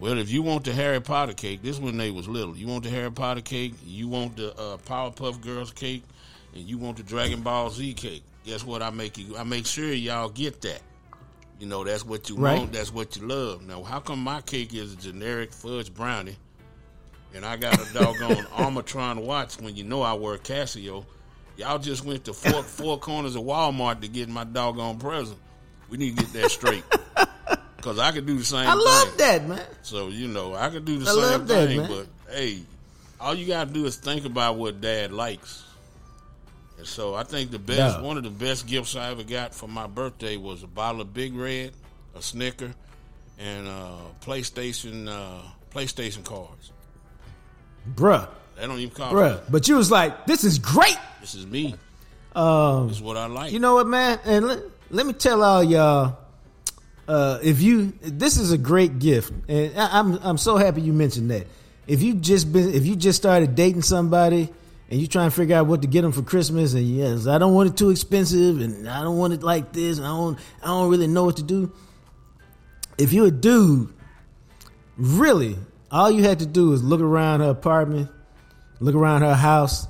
[0.00, 2.56] well, if you want the Harry Potter cake, this when they was little.
[2.56, 6.02] You want the Harry Potter cake, you want the uh, Powerpuff Girls cake,
[6.52, 8.24] and you want the Dragon Ball Z cake.
[8.44, 8.82] Guess what?
[8.82, 9.36] I make you.
[9.36, 10.82] I make sure y'all get that.
[11.60, 12.58] You know, that's what you Right.
[12.58, 12.72] want.
[12.72, 13.64] That's what you love.
[13.64, 16.36] Now, how come my cake is a generic fudge brownie?
[17.32, 21.04] and I got a doggone Armitron watch when you know I wear Casio.
[21.60, 25.38] Y'all just went to four four corners of Walmart to get my doggone present.
[25.90, 26.84] We need to get that straight.
[27.82, 28.68] Cause I could do the same thing.
[28.70, 29.16] I love thing.
[29.18, 29.66] that, man.
[29.82, 31.88] So, you know, I could do the I same that, thing, man.
[32.26, 32.60] but hey,
[33.20, 35.64] all you gotta do is think about what dad likes.
[36.78, 38.02] And so I think the best Yeah.
[38.02, 41.12] one of the best gifts I ever got for my birthday was a bottle of
[41.12, 41.72] Big Red,
[42.14, 42.72] a Snicker,
[43.38, 45.42] and uh PlayStation uh
[45.74, 46.72] PlayStation cards.
[47.94, 48.28] Bruh.
[48.56, 49.38] They don't even call Bruh.
[49.38, 49.44] it.
[49.50, 50.98] But you was like, this is great.
[51.20, 51.74] This is me.
[52.34, 53.52] Um, This is what I like.
[53.52, 54.18] You know what, man?
[54.24, 54.58] And let,
[54.90, 56.16] let me tell all y'all,
[57.08, 60.92] uh, if you, this is a great gift, and I, I'm I'm so happy you
[60.92, 61.46] mentioned that.
[61.86, 64.48] If you just been, if you just started dating somebody
[64.88, 67.38] and you trying to figure out what to get them for Christmas, and yes, I
[67.38, 70.38] don't want it too expensive, and I don't want it like this, and I don't,
[70.62, 71.72] I don't really know what to do.
[72.96, 73.92] If you're a dude,
[74.96, 75.56] really,
[75.90, 78.08] all you had to do is look around her apartment,
[78.78, 79.88] look around her house,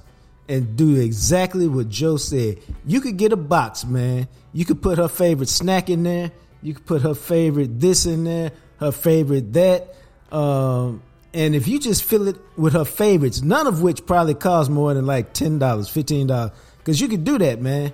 [0.51, 2.59] and do exactly what Joe said.
[2.85, 4.27] You could get a box, man.
[4.53, 6.33] You could put her favorite snack in there.
[6.61, 9.95] You could put her favorite this in there, her favorite that.
[10.33, 14.71] Um, and if you just fill it with her favorites, none of which probably cost
[14.71, 17.93] more than like $10, $15, because you could do that, man.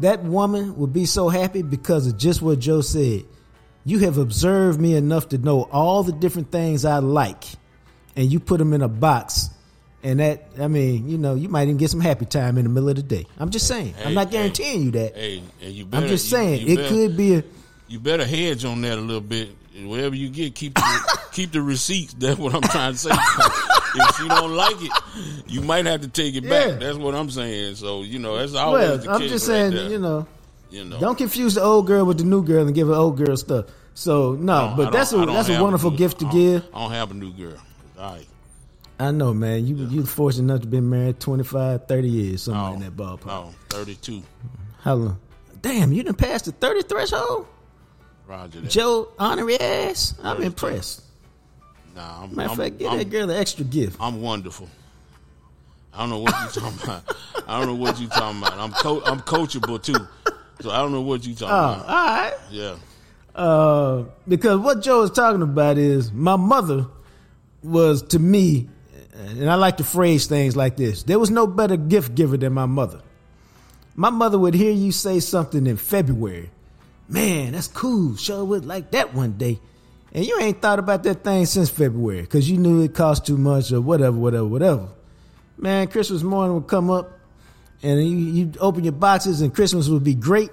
[0.00, 3.24] That woman would be so happy because of just what Joe said.
[3.84, 7.44] You have observed me enough to know all the different things I like,
[8.16, 9.50] and you put them in a box.
[10.02, 12.70] And that, I mean, you know, you might even get some happy time in the
[12.70, 13.26] middle of the day.
[13.38, 13.94] I'm just saying.
[13.94, 15.16] Hey, I'm not hey, guaranteeing you that.
[15.16, 17.44] Hey, and you better, I'm just saying you it better- could be a.
[17.88, 19.50] You better hedge on that a little bit.
[19.84, 22.14] Whatever you get, keep the, keep the receipts.
[22.14, 23.10] That's what I'm trying to say.
[23.94, 24.92] if she don't like it,
[25.46, 26.80] you might have to take it back.
[26.80, 27.74] That's what I'm saying.
[27.76, 30.26] So you know, that's always Well, the I'm case just saying, you know,
[30.70, 30.98] you know.
[30.98, 33.66] don't confuse the old girl with the new girl and give her old girl stuff.
[33.94, 35.96] So no, I don't- I but that's a don't- I don't that's a wonderful new-
[35.98, 36.64] gift to I give.
[36.74, 37.56] I don't have a new girl.
[37.98, 38.26] All right.
[38.98, 39.66] I know, man.
[39.66, 43.26] You you fortunate enough to be married 25, 30 years, something No, in that ballpark.
[43.26, 44.22] no, 32.
[44.80, 45.20] How long?
[45.60, 47.46] Damn, you done passed the 30 threshold?
[48.26, 48.70] Roger that.
[48.70, 50.14] Joe honorary ass?
[50.22, 50.46] I'm 32.
[50.46, 51.02] impressed.
[51.94, 53.96] Nah, I'm, Matter of fact, give I'm, that girl an extra gift.
[54.00, 54.68] I'm wonderful.
[55.94, 57.16] I don't know what you talking about.
[57.48, 58.52] I don't know what you talking about.
[58.54, 60.06] I'm co- I'm coachable too,
[60.60, 61.86] so I don't know what you talking Oh, about.
[61.88, 62.34] All right.
[62.50, 62.76] Yeah,
[63.34, 66.86] Uh, because what Joe is talking about is my mother
[67.62, 68.68] was to me,
[69.18, 72.52] and I like to phrase things like this: there was no better gift giver than
[72.52, 73.00] my mother.
[73.94, 76.50] My mother would hear you say something in February,
[77.08, 78.16] man, that's cool.
[78.16, 79.58] Sure would like that one day,
[80.12, 83.38] and you ain't thought about that thing since February because you knew it cost too
[83.38, 84.88] much or whatever, whatever, whatever.
[85.58, 87.18] Man, Christmas morning would come up,
[87.82, 90.50] and you you open your boxes, and Christmas would be great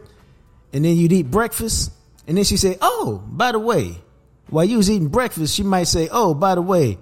[0.74, 1.91] and then you'd eat breakfast,
[2.28, 4.01] and then she'd say, "Oh, by the way,"
[4.49, 6.97] while you was eating breakfast, she might say, "Oh, by the way,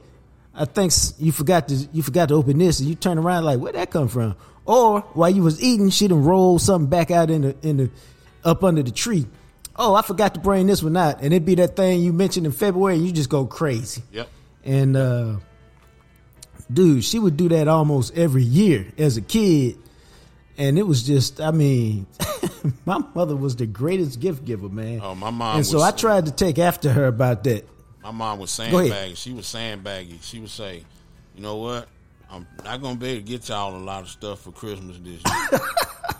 [0.53, 3.59] I think you forgot to you forgot to open this," and you turn around like,
[3.59, 4.35] "Where'd that come from?"
[4.65, 7.89] Or while you was eating, she done roll something back out in the in the
[8.43, 9.25] up under the tree.
[9.75, 12.45] Oh, I forgot to bring this one out, and it'd be that thing you mentioned
[12.45, 14.03] in February, and you just go crazy.
[14.11, 14.27] yep.
[14.63, 15.35] And uh
[16.71, 19.77] dude, she would do that almost every year as a kid.
[20.57, 22.05] And it was just, I mean,
[22.85, 24.99] my mother was the greatest gift giver, man.
[25.03, 27.65] Oh, my mom And so was- I tried to take after her about that.
[28.03, 29.15] My mom was sandbagging.
[29.15, 30.19] She was sandbagging.
[30.21, 30.83] She would say,
[31.35, 31.87] "You know what?
[32.31, 35.21] I'm not gonna be able to get y'all a lot of stuff for Christmas this
[35.23, 35.61] year.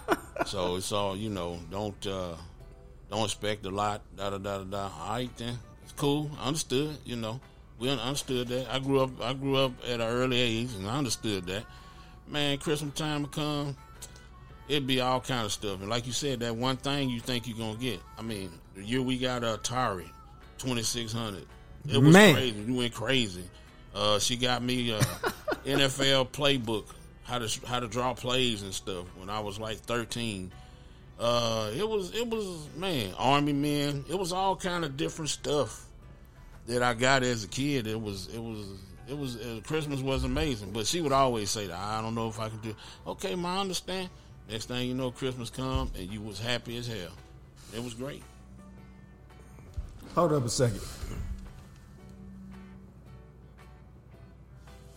[0.45, 1.57] so it's all you know.
[1.71, 2.35] Don't uh,
[3.09, 4.01] don't expect a lot.
[4.17, 4.89] Da da da da da.
[4.99, 5.57] All right then.
[5.83, 6.29] It's cool.
[6.41, 6.97] Understood.
[7.05, 7.39] You know,
[7.79, 8.67] we understood that.
[8.69, 9.09] I grew up.
[9.21, 11.63] I grew up at an early age, and I understood that.
[12.27, 13.75] Man, Christmas time would come.
[14.67, 17.47] It'd be all kind of stuff, and like you said, that one thing you think
[17.47, 17.99] you're gonna get.
[18.17, 20.09] I mean, the year we got a Atari,
[20.57, 21.45] twenty six hundred.
[21.89, 22.35] It was Man.
[22.35, 22.59] crazy.
[22.61, 23.43] You went crazy.
[23.93, 24.99] Uh, she got me a
[25.65, 26.85] NFL playbook,
[27.23, 29.05] how to how to draw plays and stuff.
[29.17, 30.51] When I was like thirteen,
[31.19, 34.05] uh, it was it was man, Army men.
[34.09, 35.85] It was all kind of different stuff
[36.67, 37.87] that I got as a kid.
[37.87, 38.65] It was it was
[39.09, 40.71] it was uh, Christmas was amazing.
[40.71, 42.69] But she would always say that I don't know if I can do.
[42.69, 42.75] it."
[43.07, 44.09] Okay, ma, I understand.
[44.49, 47.11] Next thing you know, Christmas come and you was happy as hell.
[47.75, 48.23] It was great.
[50.15, 50.81] Hold up a second.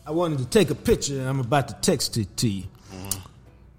[0.06, 2.64] I wanted to take a picture and I'm about to text it to you.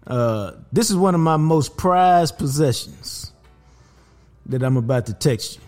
[0.07, 3.31] Uh, this is one of my most prized possessions
[4.47, 5.61] that I'm about to text you.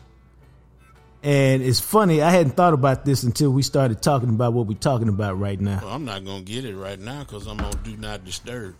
[1.23, 4.77] And it's funny, I hadn't thought about this until we started talking about what we're
[4.77, 5.79] talking about right now.
[5.83, 8.75] Well, I'm not gonna get it right now because I'm on do not disturb.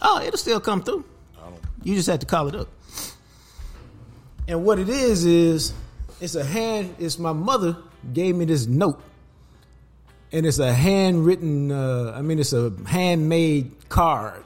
[0.00, 1.04] Oh, it'll still come through.
[1.38, 1.60] I don't.
[1.82, 2.68] You just have to call it up.
[4.46, 5.72] And what it is is
[6.20, 6.94] it's a hand.
[6.98, 7.76] It's my mother
[8.12, 9.02] gave me this note,
[10.32, 11.70] and it's a handwritten.
[11.70, 14.44] Uh, I mean, it's a handmade card,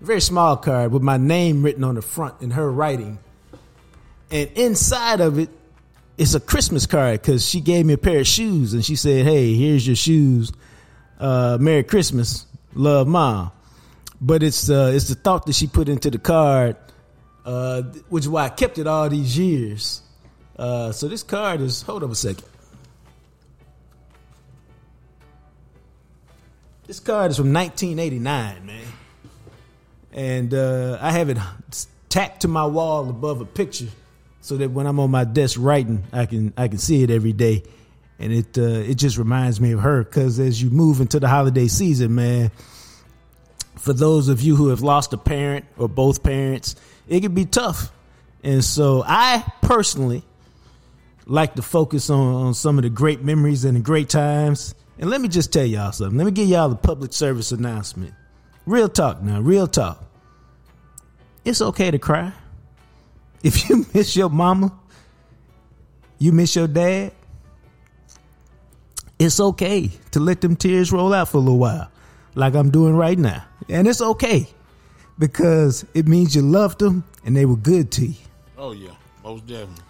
[0.00, 3.18] very small card with my name written on the front in her writing.
[4.30, 5.50] And inside of it,
[6.18, 9.24] it's a Christmas card because she gave me a pair of shoes, and she said,
[9.24, 10.52] "Hey, here's your shoes.
[11.18, 13.52] Uh, Merry Christmas, love, mom."
[14.22, 16.76] but it's uh, it's the thought that she put into the card,
[17.44, 20.00] uh, which is why I kept it all these years.
[20.56, 22.44] Uh, so this card is hold up a second.
[26.92, 28.84] This card is from 1989, man,
[30.12, 31.38] and uh, I have it
[32.10, 33.86] tacked to my wall above a picture,
[34.42, 37.32] so that when I'm on my desk writing, I can I can see it every
[37.32, 37.62] day,
[38.18, 40.04] and it uh, it just reminds me of her.
[40.04, 42.50] Because as you move into the holiday season, man,
[43.78, 46.76] for those of you who have lost a parent or both parents,
[47.08, 47.90] it can be tough.
[48.44, 50.24] And so I personally
[51.24, 55.10] like to focus on, on some of the great memories and the great times And
[55.10, 56.16] let me just tell y'all something.
[56.18, 58.14] Let me give y'all a public service announcement.
[58.66, 60.02] Real talk now, real talk.
[61.44, 62.32] It's okay to cry.
[63.42, 64.72] If you miss your mama,
[66.18, 67.10] you miss your dad,
[69.18, 71.90] it's okay to let them tears roll out for a little while,
[72.36, 73.44] like I'm doing right now.
[73.68, 74.46] And it's okay
[75.18, 78.14] because it means you loved them and they were good to you.
[78.56, 78.90] Oh yeah,
[79.24, 79.84] most definitely,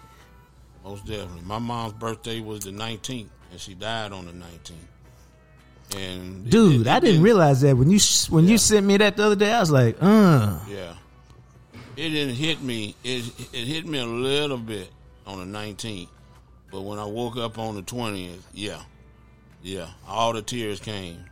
[0.83, 1.41] most definitely.
[1.45, 4.92] My mom's birthday was the 19th, and she died on the 19th.
[5.95, 8.51] And Dude, it- it- I didn't realize that when you when Yeah.
[8.51, 9.51] you sent me that the other day.
[9.53, 10.93] I was like, uh, Yeah,
[11.95, 12.95] it didn't hit me.
[13.03, 14.89] It it hit me a little bit
[15.27, 16.09] on the 19th,
[16.71, 18.81] but when I woke up on the 20th, yeah,
[19.61, 21.23] yeah, all the tears came,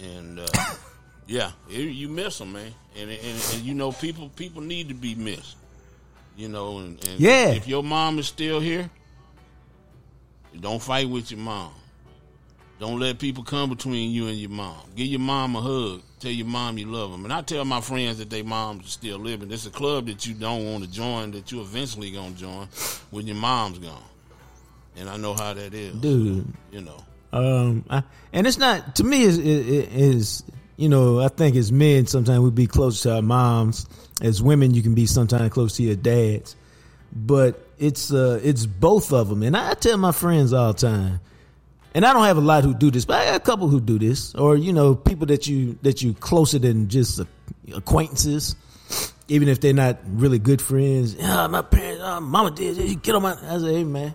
[0.00, 0.46] and uh,
[1.26, 3.20] yeah, it, you miss them, man, and, and
[3.52, 5.56] and you know people people need to be missed,
[6.36, 7.48] you know, and, and Yeah.
[7.50, 8.90] if your mom is still here,
[10.58, 11.72] don't fight with your mom.
[12.78, 14.78] Don't let people come between you and your mom.
[14.94, 16.02] Give your mom a hug.
[16.20, 17.24] Tell your mom you love them.
[17.24, 19.50] And I tell my friends that their moms are still living.
[19.50, 22.68] It's a club that you don't want to join that you eventually gonna join
[23.10, 24.02] when your mom's gone.
[24.96, 26.46] And I know how that is, dude.
[26.72, 27.04] You know.
[27.32, 28.02] Um, I,
[28.32, 29.22] and it's not to me.
[29.22, 30.42] Is is
[30.76, 33.86] you know I think as men sometimes we be close to our moms.
[34.20, 36.56] As women, you can be sometimes close to your dads,
[37.12, 39.42] but it's uh it's both of them.
[39.42, 41.20] And I tell my friends all the time,
[41.98, 43.80] and I don't have a lot who do this, but I got a couple who
[43.80, 47.20] do this, or you know people that you that you closer than just
[47.74, 48.54] acquaintances.
[49.26, 53.16] Even if they're not really good friends, yeah, my parents, uh, mama did, you get
[53.16, 53.32] on my.
[53.32, 54.14] I say, hey man,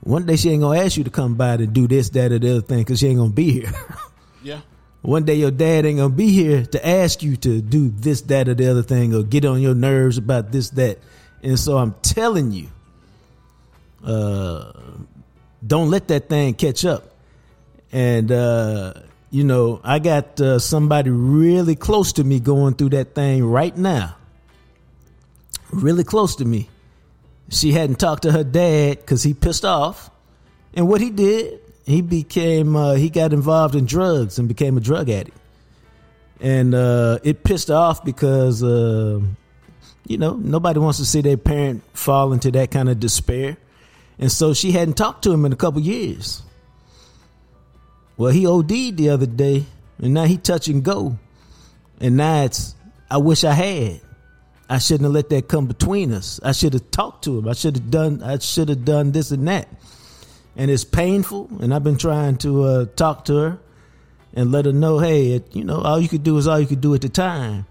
[0.00, 2.40] one day she ain't gonna ask you to come by to do this, that, or
[2.40, 3.72] the other thing because she ain't gonna be here.
[4.40, 4.60] Yeah.
[5.02, 8.48] One day your dad ain't gonna be here to ask you to do this, that,
[8.48, 10.98] or the other thing, or get on your nerves about this, that.
[11.42, 12.68] And so I'm telling you,
[14.04, 14.72] uh,
[15.66, 17.04] don't let that thing catch up.
[17.92, 18.94] And uh,
[19.30, 23.76] you know, I got uh, somebody really close to me going through that thing right
[23.76, 24.16] now.
[25.70, 26.68] Really close to me.
[27.50, 30.10] She hadn't talked to her dad because he pissed off.
[30.74, 34.80] And what he did, he became uh, he got involved in drugs and became a
[34.80, 35.36] drug addict.
[36.40, 39.20] And uh, it pissed her off because uh,
[40.06, 43.56] you know nobody wants to see their parent fall into that kind of despair.
[44.18, 46.42] And so she hadn't talked to him in a couple years.
[48.16, 49.64] Well, he OD'd the other day,
[49.98, 51.18] and now he touch and go.
[52.00, 52.74] And now it's
[53.10, 54.00] I wish I had.
[54.68, 56.40] I shouldn't have let that come between us.
[56.42, 57.48] I should have talked to him.
[57.48, 58.22] I should have done.
[58.22, 59.68] I should have done this and that.
[60.56, 61.48] And it's painful.
[61.60, 63.58] And I've been trying to uh, talk to her
[64.34, 66.66] and let her know, hey, it, you know, all you could do is all you
[66.66, 67.66] could do at the time.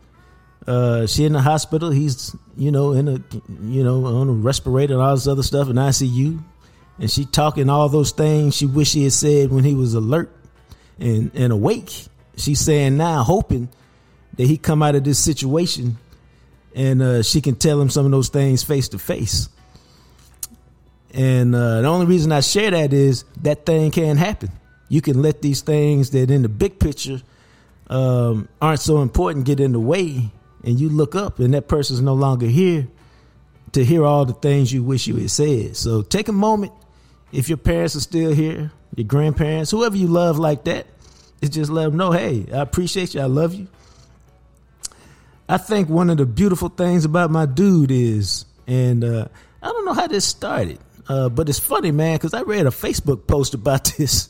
[0.68, 1.89] Uh, she in the hospital.
[1.91, 3.22] He's, you know, in a,
[3.63, 6.43] you know, on a respirator and all this other stuff in ICU.
[6.99, 10.36] And she talking all those things she wish she had said when he was alert
[10.99, 12.07] and, and awake.
[12.36, 13.70] She's saying now, hoping
[14.36, 15.97] that he come out of this situation
[16.76, 19.49] and uh, she can tell him some of those things face to face.
[21.13, 24.51] And uh, the only reason I share that is that thing can't happen.
[24.89, 27.22] You can let these things that in the big picture
[27.89, 30.30] um, aren't so important get in the way,
[30.64, 32.88] and you look up and that person's no longer here
[33.74, 35.76] to hear all the things you wish you had said.
[35.76, 36.74] So take a moment.
[37.32, 40.88] If your parents are still here, your grandparents, whoever you love like that,
[41.41, 43.22] is just let them know, hey, I appreciate you.
[43.22, 43.68] I love you.
[45.49, 49.28] I think one of the beautiful things about my dude is, and uh,
[49.62, 52.70] I don't know how this started, uh, but it's funny, man, because I read a
[52.70, 54.30] Facebook post about this.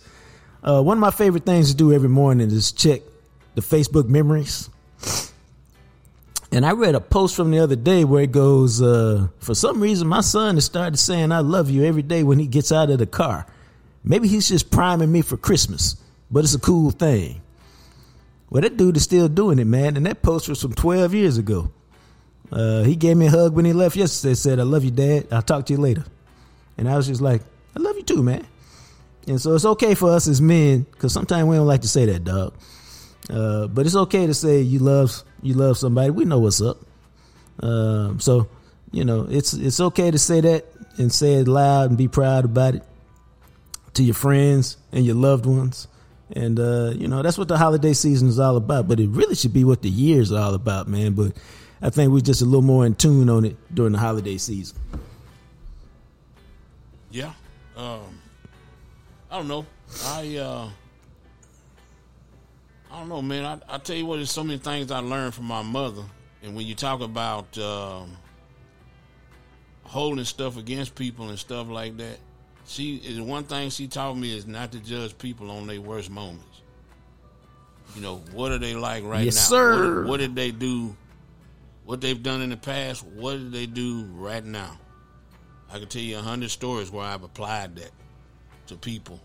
[0.63, 3.01] Uh, one of my favorite things to do every morning is check
[3.55, 4.69] the Facebook memories.
[6.57, 9.79] And I read a post from the other day where it goes, uh, for some
[9.79, 12.89] reason, my son has started saying, I love you every day when he gets out
[12.89, 13.45] of the car.
[14.03, 15.97] Maybe he's just priming me for Christmas,
[16.31, 17.43] but it's a cool thing.
[18.49, 19.97] Well, that dude is still doing it, man.
[19.97, 21.69] And that post was from 12 years ago.
[22.51, 24.33] Uh, he gave me a hug when he left yesterday.
[24.33, 25.27] Said, I love you, Dad.
[25.31, 26.05] I'll talk to you later.
[26.75, 27.43] And I was just like,
[27.75, 28.47] I love you too, man.
[29.27, 32.07] And so it's okay for us as men, because sometimes we don't like to say
[32.07, 32.55] that, dog.
[33.29, 36.09] Uh, but it's okay to say you love you love somebody.
[36.09, 36.77] We know what's up.
[37.61, 38.47] Um, so
[38.91, 40.65] you know it's it's okay to say that
[40.97, 42.83] and say it loud and be proud about it
[43.93, 45.87] to your friends and your loved ones.
[46.35, 48.87] And uh, you know that's what the holiday season is all about.
[48.87, 51.13] But it really should be what the year is all about, man.
[51.13, 51.33] But
[51.81, 54.77] I think we're just a little more in tune on it during the holiday season.
[57.11, 57.31] Yeah.
[57.75, 58.19] Um,
[59.31, 59.65] I don't know.
[60.05, 60.69] I uh,
[62.97, 63.45] I don't know, man.
[63.45, 66.01] I, I tell you what, there's so many things I learned from my mother.
[66.41, 68.17] And when you talk about um,
[69.83, 72.17] holding stuff against people and stuff like that,
[72.65, 76.09] she is one thing she taught me is not to judge people on their worst
[76.09, 76.63] moments.
[77.93, 79.41] You know, what are they like right Yes, now?
[79.57, 79.99] sir.
[80.01, 80.95] What, what did they do?
[81.85, 83.05] What they've done in the past?
[83.05, 84.75] What did they do right now?
[85.71, 87.91] I can tell you a hundred stories where I've applied that
[88.67, 89.19] to people.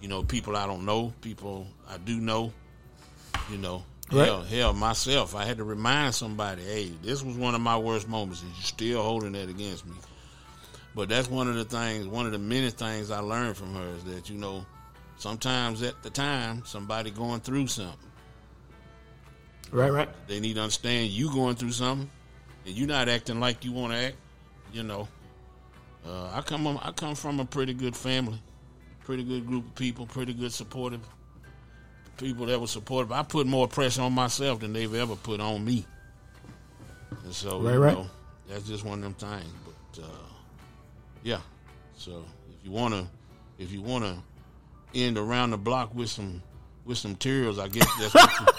[0.00, 2.52] You know, people I don't know, people I do know.
[3.50, 4.26] You know, Right.
[4.26, 8.08] hell, hell, myself, I had to remind somebody, hey, this was one of my worst
[8.08, 9.94] moments, and you're still holding that against me.
[10.94, 13.88] But that's one of the things, one of the many things I learned from her
[13.96, 14.64] is that, you know,
[15.18, 17.98] sometimes at the time, somebody going through something,
[19.70, 20.08] Right, right.
[20.26, 22.10] they need to understand you going through something,
[22.66, 24.16] and you're not acting like you want to act.
[24.72, 25.08] You know,
[26.06, 28.40] uh, I come I come from a pretty good family,
[29.04, 31.00] pretty good group of people, pretty good supportive
[32.18, 33.12] people that were supportive.
[33.12, 35.86] I put more pressure on myself than they've ever put on me,
[37.24, 37.94] and so Right, you right.
[37.96, 38.06] know,
[38.48, 39.52] that's just one of them things.
[39.64, 40.08] But uh,
[41.22, 41.40] yeah,
[41.96, 43.08] so if you wanna,
[43.58, 44.22] if you wanna
[44.94, 46.42] end around the block with some
[46.84, 48.56] with some materials, I guess that's what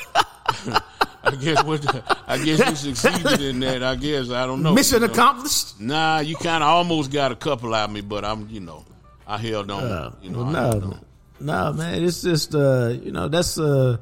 [0.66, 0.74] you,
[1.24, 3.84] I guess what I guess you succeeded in that.
[3.84, 4.74] I guess I don't know.
[4.74, 5.14] Mission you know.
[5.14, 5.80] accomplished.
[5.80, 8.86] Nah, you kind of almost got a couple out of me, but I'm you know
[9.28, 9.84] I held on.
[9.84, 10.98] Uh, you know, well, no.
[11.40, 12.04] No, man.
[12.04, 13.98] It's just uh, you know that's uh,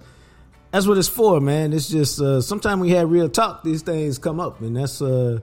[0.71, 1.73] that's what it's for, man.
[1.73, 3.63] It's just uh, sometimes we have real talk.
[3.63, 5.39] These things come up, and that's uh,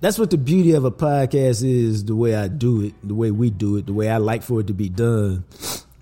[0.00, 2.04] that's what the beauty of a podcast is.
[2.04, 4.60] The way I do it, the way we do it, the way I like for
[4.60, 5.44] it to be done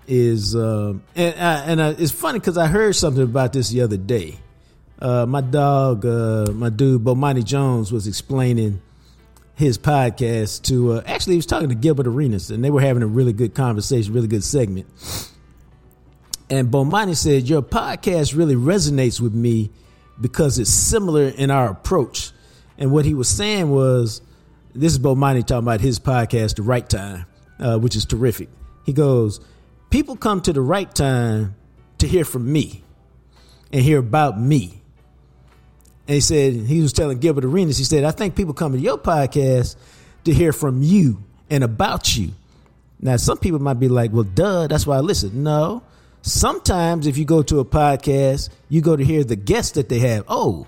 [0.07, 3.81] is, um, and uh, and uh, it's funny because I heard something about this the
[3.81, 4.39] other day.
[5.01, 8.81] Uh, my dog, uh, my dude, Bomani Jones, was explaining
[9.59, 13.03] his podcast to uh, actually he was talking to Gilbert Arenas and they were having
[13.03, 14.87] a really good conversation, really good segment.
[16.49, 19.69] And Bomani said, Your podcast really resonates with me
[20.19, 22.31] because it's similar in our approach.
[22.77, 24.21] And what he was saying was,
[24.73, 27.25] this is Bomani talking about his podcast, The Right Time,
[27.59, 28.47] uh, which is terrific.
[28.85, 29.41] He goes,
[29.89, 31.55] People come to the right time
[31.97, 32.85] to hear from me
[33.73, 34.78] and hear about me.
[36.09, 38.79] And he said, he was telling Gilbert Arenas, he said, I think people come to
[38.79, 39.75] your podcast
[40.23, 42.31] to hear from you and about you.
[42.99, 45.43] Now, some people might be like, well, duh, that's why I listen.
[45.43, 45.83] No.
[46.23, 49.99] Sometimes if you go to a podcast, you go to hear the guests that they
[49.99, 50.23] have.
[50.27, 50.65] Oh,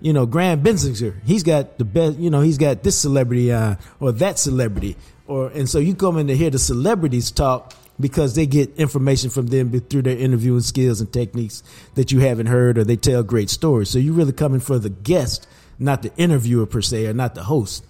[0.00, 3.78] you know, Graham Bensinger, he's got the best, you know, he's got this celebrity on
[4.00, 4.96] or that celebrity.
[5.28, 9.30] Or, and so you come in to hear the celebrities talk because they get information
[9.30, 11.62] from them through their interviewing skills and techniques
[11.94, 13.90] that you haven't heard or they tell great stories.
[13.90, 15.46] So you're really coming for the guest,
[15.78, 17.84] not the interviewer per se or not the host.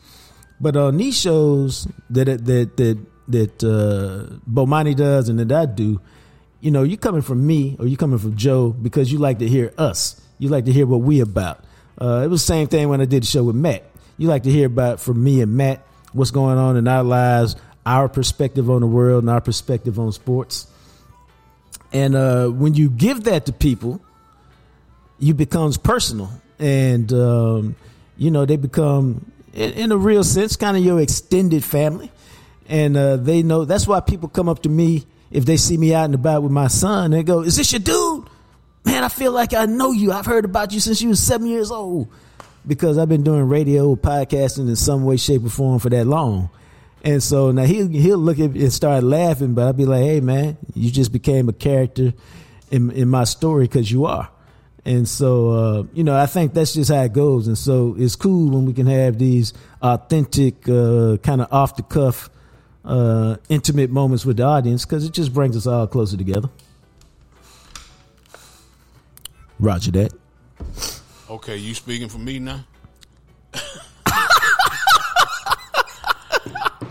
[0.61, 6.01] But on these shows that that that that uh, Bomani does and that I do,
[6.61, 9.49] you know, you're coming from me or you're coming from Joe because you like to
[9.49, 10.21] hear us.
[10.39, 11.65] You like to hear what we about.
[11.99, 13.85] Uh, it was the same thing when I did the show with Matt.
[14.19, 17.57] You like to hear about from me and Matt what's going on in our lives,
[17.87, 20.67] our perspective on the world, and our perspective on sports.
[21.93, 24.01] And uh, when you give that to people,
[25.19, 27.77] you becomes personal, and um,
[28.17, 32.11] you know they become, in, in a real sense, kind of your extended family.
[32.69, 35.93] And uh, they know that's why people come up to me if they see me
[35.93, 37.11] out and about with my son.
[37.11, 38.29] They go, "Is this your dude?"
[38.85, 40.13] Man, I feel like I know you.
[40.13, 42.09] I've heard about you since you was seven years old
[42.67, 46.51] because I've been doing radio, podcasting in some way, shape, or form for that long.
[47.03, 50.03] And so now he'll he'll look at me and start laughing, but I'll be like,
[50.03, 52.13] "Hey, man, you just became a character
[52.71, 54.29] in in my story because you are."
[54.85, 57.47] And so, uh, you know, I think that's just how it goes.
[57.47, 61.83] And so it's cool when we can have these authentic, uh, kind of off the
[61.83, 62.31] cuff,
[62.85, 66.49] uh, intimate moments with the audience because it just brings us all closer together.
[69.59, 70.13] Roger that.
[71.29, 72.65] Okay, you speaking for me now?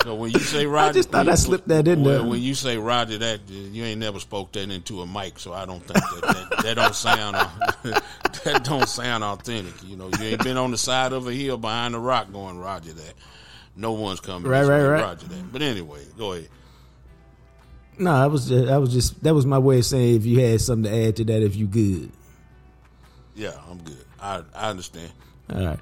[0.09, 2.27] so when you say Roger, I just thought I slipped that in well, there.
[2.27, 5.67] When you say Roger, that you ain't never spoke that into a mic, so I
[5.67, 7.35] don't think that that, that don't sound
[7.83, 9.75] that don't sound authentic.
[9.83, 12.57] You know, you ain't been on the side of a hill behind a rock going
[12.57, 13.13] Roger that.
[13.75, 14.49] No one's coming.
[14.49, 15.01] Right, right, right.
[15.03, 15.53] Roger that.
[15.53, 16.49] But anyway, go ahead.
[17.99, 20.39] No, I was just, I was just that was my way of saying if you
[20.39, 22.11] had something to add to that, if you good.
[23.35, 24.05] Yeah, I'm good.
[24.19, 25.11] I I understand.
[25.53, 25.79] All right.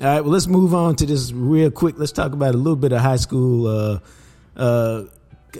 [0.00, 0.20] All right.
[0.22, 1.96] Well, let's move on to this real quick.
[1.98, 3.66] Let's talk about a little bit of high school.
[3.66, 3.98] Uh,
[4.56, 5.04] uh,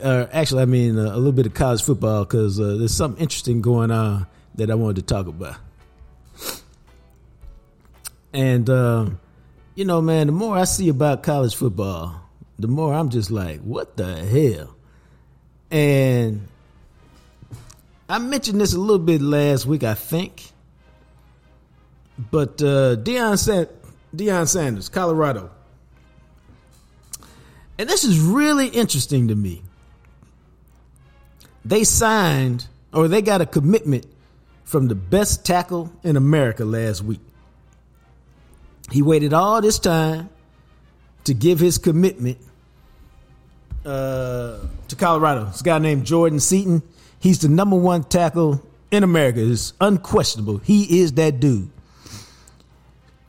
[0.03, 3.21] uh, actually, I mean uh, a little bit of college football because uh, there's something
[3.21, 5.57] interesting going on that I wanted to talk about.
[8.33, 9.11] And uh,
[9.75, 12.23] you know, man, the more I see about college football,
[12.59, 14.75] the more I'm just like, what the hell?
[15.71, 16.49] And
[18.09, 20.45] I mentioned this a little bit last week, I think.
[22.31, 23.69] But uh, Deion, San-
[24.15, 25.51] Deion Sanders, Colorado.
[27.79, 29.63] and this is really interesting to me.
[31.65, 34.07] They signed or they got a commitment
[34.65, 37.21] from the best tackle in America last week.
[38.91, 40.31] He waited all this time
[41.25, 42.39] to give his commitment
[43.85, 44.59] uh,
[44.89, 45.47] to Colorado.
[45.47, 46.83] This guy named Jordan Seaton.
[47.21, 49.41] He's the number one tackle in America.
[49.41, 50.59] It's unquestionable.
[50.59, 51.71] He is that dude.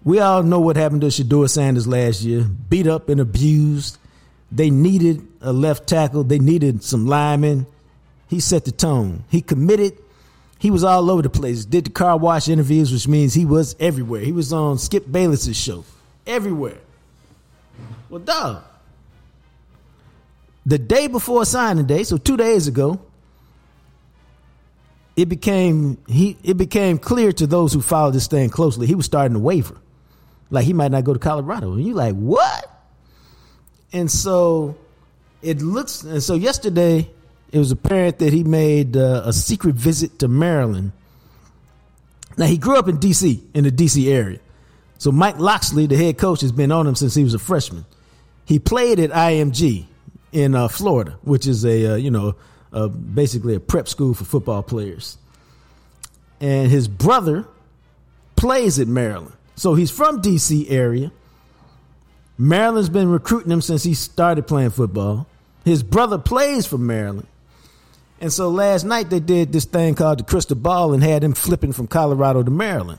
[0.04, 2.44] We all know what happened to Shedeur Sanders last year.
[2.44, 3.98] Beat up and abused.
[4.52, 6.24] They needed a left tackle.
[6.24, 7.68] They needed some linemen.
[8.28, 9.24] He set the tone.
[9.30, 9.98] He committed.
[10.58, 11.66] He was all over the place.
[11.66, 14.22] Did the car wash interviews, which means he was everywhere.
[14.22, 15.84] He was on Skip Bayless's show.
[16.26, 16.78] Everywhere.
[18.10, 18.64] Well, dog.
[20.66, 23.02] The day before signing day, so two days ago,
[25.16, 29.06] it became he it became clear to those who followed this thing closely he was
[29.06, 29.76] starting to waver
[30.52, 31.74] like he might not go to colorado.
[31.74, 32.70] And you're like what?
[33.92, 34.78] And so
[35.42, 37.10] it looks and so yesterday
[37.52, 40.92] it was apparent that he made uh, a secret visit to maryland.
[42.38, 44.40] Now he grew up in dc in the dc area.
[44.98, 47.86] So mike locksley the head coach has been on him since he was a freshman.
[48.46, 49.86] He played at img
[50.32, 52.36] in uh, florida which is a uh, you know
[52.72, 55.18] uh, basically a prep school for football players.
[56.40, 57.46] And his brother
[58.36, 59.34] plays at Maryland.
[59.62, 61.12] So he's from DC area.
[62.36, 65.28] Maryland's been recruiting him since he started playing football.
[65.64, 67.28] His brother plays for Maryland.
[68.20, 71.36] And so last night they did this thing called the crystal ball and had him
[71.36, 72.98] flipping from Colorado to Maryland.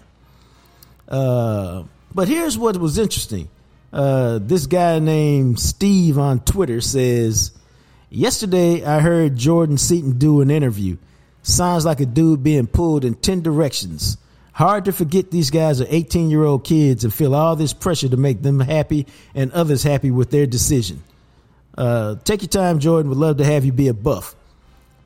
[1.08, 1.82] Uh,
[2.14, 3.48] but here's what was interesting.
[3.92, 7.50] Uh, this guy named Steve on Twitter says
[8.08, 10.96] Yesterday, I heard Jordan Seaton do an interview.
[11.42, 14.16] Sounds like a dude being pulled in 10 directions.
[14.52, 18.08] Hard to forget these guys are 18 year old kids and feel all this pressure
[18.08, 21.02] to make them happy and others happy with their decision.
[21.76, 23.08] Uh, take your time, Jordan.
[23.08, 24.34] Would love to have you be a buff.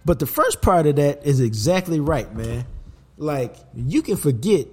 [0.05, 2.64] But the first part of that is exactly right, man.
[3.18, 4.66] Like, you can forget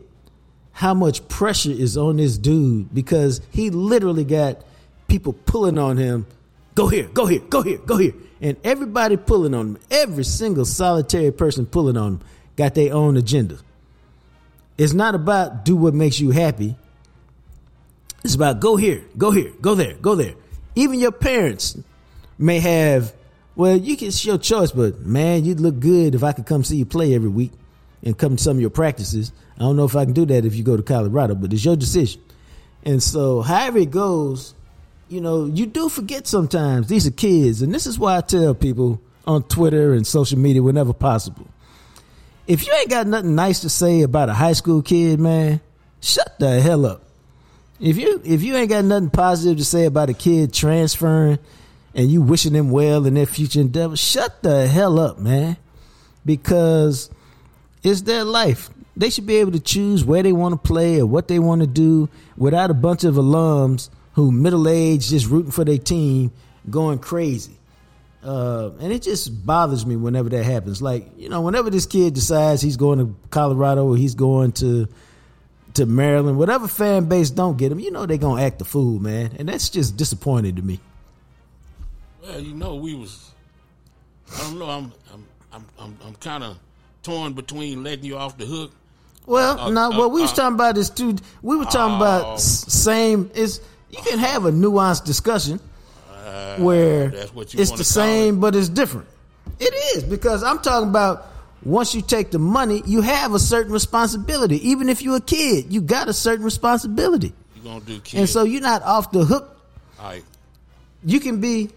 [0.71, 4.63] how much pressure is on this dude because he literally got
[5.07, 6.25] people pulling on him
[6.75, 8.13] Go here, go here, go here, go here.
[8.41, 12.21] And everybody pulling on him, every single solitary person pulling on him,
[12.55, 13.59] got their own agenda.
[14.77, 16.75] It's not about do what makes you happy.
[18.23, 20.33] It's about go here, go here, go there, go there.
[20.75, 21.77] Even your parents
[22.37, 23.13] may have,
[23.55, 26.63] well, you can, it's your choice, but man, you'd look good if I could come
[26.63, 27.51] see you play every week
[28.01, 29.31] and come to some of your practices.
[29.57, 31.63] I don't know if I can do that if you go to Colorado, but it's
[31.63, 32.21] your decision.
[32.83, 34.55] And so, however it goes,
[35.09, 37.61] you know, you do forget sometimes these are kids.
[37.61, 41.47] And this is why I tell people on Twitter and social media whenever possible.
[42.45, 45.61] If you ain't got nothing nice to say about a high school kid, man,
[46.01, 47.03] shut the hell up.
[47.79, 51.39] If you if you ain't got nothing positive to say about a kid transferring
[51.95, 55.57] and you wishing them well in their future endeavors, shut the hell up, man.
[56.25, 57.09] Because
[57.81, 58.69] it's their life.
[58.95, 61.61] They should be able to choose where they want to play or what they want
[61.61, 66.31] to do without a bunch of alums who middle aged, just rooting for their team,
[66.69, 67.57] going crazy.
[68.23, 70.81] Uh, and it just bothers me whenever that happens.
[70.81, 74.87] Like, you know, whenever this kid decides he's going to Colorado or he's going to
[75.73, 78.99] to Maryland, whatever fan base don't get him, you know they're gonna act the fool,
[78.99, 79.35] man.
[79.39, 80.79] And that's just disappointing to me.
[82.21, 83.31] Well, you know, we was
[84.33, 86.55] I don't know, I'm I'm I'm I'm, I'm kinda
[87.01, 88.71] torn between letting you off the hook.
[89.25, 91.95] Well, Uh, no, uh, what we was uh, talking about is two we were talking
[91.97, 92.37] about Oh.
[92.37, 93.59] same is
[93.89, 95.59] you can have a nuanced discussion
[96.33, 99.07] Uh, that's what you it's the same but it's different.
[99.59, 101.27] It is because I'm talking about
[101.63, 104.69] once you take the money, you have a certain responsibility.
[104.69, 107.33] Even if you're a kid, you got a certain responsibility.
[107.55, 108.13] You're gonna do kids.
[108.15, 109.59] And so you're not off the hook.
[109.99, 110.23] all right.
[111.05, 111.69] You can be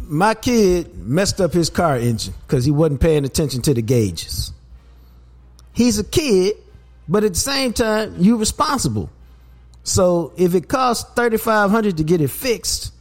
[0.00, 4.52] my kid messed up his car engine because he wasn't paying attention to the gauges.
[5.72, 6.56] He's a kid,
[7.08, 9.10] but at the same time, you're responsible.
[9.84, 12.92] So if it costs thirty five hundred to get it fixed,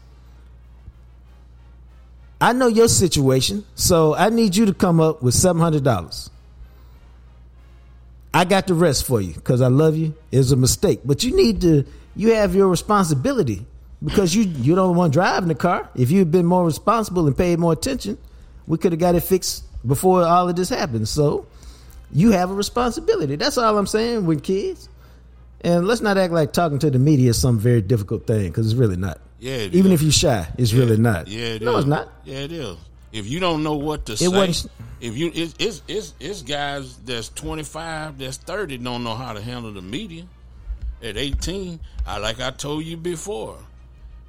[2.39, 6.30] I know your situation, so I need you to come up with seven hundred dollars.
[8.34, 10.14] I got the rest for you because I love you.
[10.31, 11.85] It's a mistake, but you need to.
[12.15, 13.65] You have your responsibility
[14.03, 15.89] because you you don't want driving the car.
[15.95, 18.18] If you'd been more responsible and paid more attention,
[18.68, 21.07] we could have got it fixed before all of this happened.
[21.07, 21.47] So
[22.11, 23.38] you have a responsibility.
[23.38, 24.89] That's all I'm saying with kids.
[25.64, 28.65] And let's not act like talking to the media is some very difficult thing because
[28.72, 29.19] it's really not.
[29.40, 29.99] Yeah, it Even is.
[29.99, 31.27] if you're shy, it's really not.
[31.27, 31.80] Yeah, it no, is.
[31.80, 32.10] it's not.
[32.26, 32.77] Yeah, it is.
[33.11, 36.95] If you don't know what to say, wasn't- if you it's, it's it's it's guys
[36.98, 40.23] that's twenty five, that's thirty, don't know how to handle the media.
[41.02, 43.57] At eighteen, I like I told you before,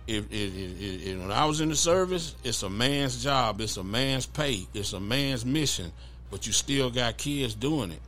[0.09, 3.77] if, if, if, if when I was in the service, it's a man's job, it's
[3.77, 5.93] a man's pay, it's a man's mission,
[6.31, 8.01] but you still got kids doing it.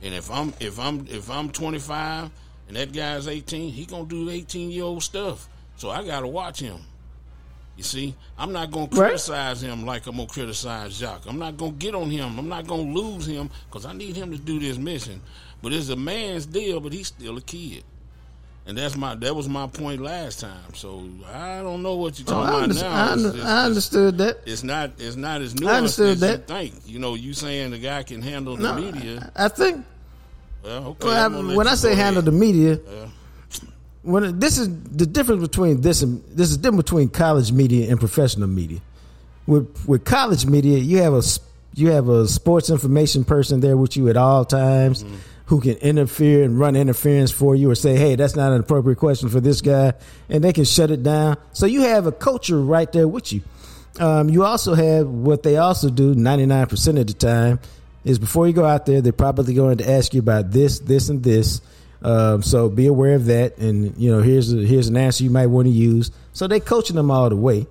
[0.00, 2.30] And if I'm if I'm if I'm 25
[2.72, 5.46] and that guy's 18, he gonna do 18 year old stuff.
[5.76, 6.78] So I gotta watch him.
[7.76, 9.08] You see, I'm not gonna Right.
[9.08, 11.26] criticize him like I'm gonna criticize Jacques.
[11.26, 12.38] I'm not gonna get on him.
[12.38, 15.20] I'm not gonna lose him because I need him to do this mission.
[15.62, 17.84] But it's a man's deal, but he's still a kid.
[18.66, 20.72] And that's my that was my point last time.
[20.74, 22.90] So I don't know what you're Oh, talking I, about now.
[22.94, 24.38] I, It's- it's- I understood that.
[24.46, 26.46] it's not it's not as I understood as you that.
[26.46, 26.74] think.
[26.86, 29.30] You know, you saying the guy can handle the No, media.
[29.36, 29.84] I think
[30.64, 31.06] Okay.
[31.06, 33.06] well, I, when I say handle the media, Yeah.
[34.02, 37.90] when it- this is the difference between this and this is different between college media
[37.90, 38.80] and professional media.
[39.46, 41.22] With with college media, you have a
[41.74, 45.14] you have a sports information person there with you at all times Mm-hmm.
[45.46, 48.96] who can interfere and run interference for you or say, "Hey, that's not an appropriate
[48.98, 49.92] question for this guy,"
[50.28, 51.36] and they can shut it down.
[51.52, 53.40] So you have a culture right there with you.
[53.98, 57.58] Um, you also have what they also do ninety nine percent of the time
[58.04, 61.08] is before you go out there, they're probably going to ask you about this, this,
[61.08, 61.60] and this.
[62.02, 65.30] Um, so be aware of that, and you know here's a, here's an answer you
[65.30, 66.10] might want to use.
[66.32, 67.66] So they're coaching them all the way.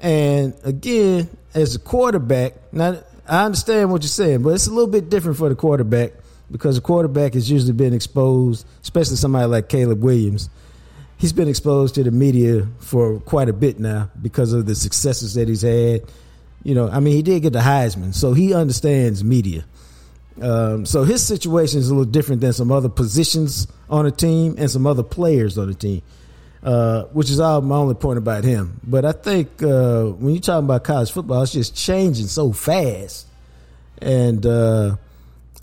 [0.00, 4.86] And again, as a quarterback, now I understand what you're saying, but it's a little
[4.86, 6.12] bit different for the quarterback
[6.50, 10.48] because the quarterback has usually been exposed, especially somebody like Caleb Williams.
[11.16, 15.34] He's been exposed to the media for quite a bit now because of the successes
[15.34, 16.02] that he's had.
[16.62, 19.64] You know, I mean, he did get the Heisman, so he understands media.
[20.40, 24.54] Um, so his situation is a little different than some other positions on a team
[24.58, 26.02] and some other players on the team,
[26.62, 28.80] uh, which is all my only point about him.
[28.84, 33.26] But I think uh, when you're talking about college football, it's just changing so fast,
[34.00, 34.96] and uh,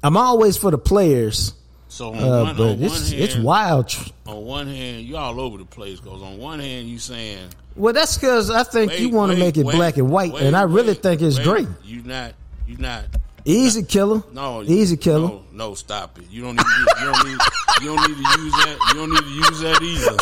[0.03, 1.53] I'm always for the players,
[1.95, 3.95] So on, uh, one, but on it's hand, it's wild.
[4.27, 7.47] on one hand, you all over the place because on one hand you saying
[7.77, 10.33] Well, that's because I think wait, you want to make it wait, black and white,
[10.33, 11.69] wait, and I really think it's great.
[11.85, 12.33] You not
[12.67, 13.05] you not
[13.45, 15.29] Easy killer, no easy killer.
[15.29, 16.25] No, no, stop it.
[16.29, 17.37] You don't need you don't need
[17.81, 18.77] you don't need to use that.
[18.89, 20.17] You don't need to use that either.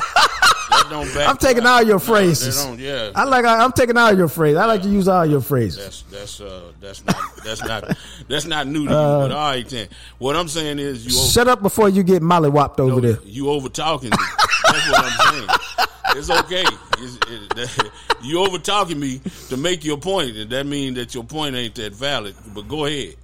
[0.90, 2.64] That I'm taking all your phrases.
[2.64, 3.12] don't, yeah.
[3.16, 3.46] I like.
[3.46, 4.58] I'm taking all your phrases.
[4.58, 6.04] I like to use all your phrases.
[6.12, 7.98] That's that's uh that's not that's not
[8.28, 9.28] that's not new to Uh, you.
[9.28, 9.88] But all right, then.
[10.20, 13.18] What I'm saying is you over, Shut up before you get mollywopped over there.
[13.26, 14.10] you over talking.
[14.12, 15.50] That's what I'm saying.
[16.16, 16.66] It's okay.
[17.00, 17.92] It's, it,
[18.24, 19.20] you over talking me
[19.50, 22.36] to make your point, and that means that your point ain't that valid.
[22.54, 23.16] But go ahead.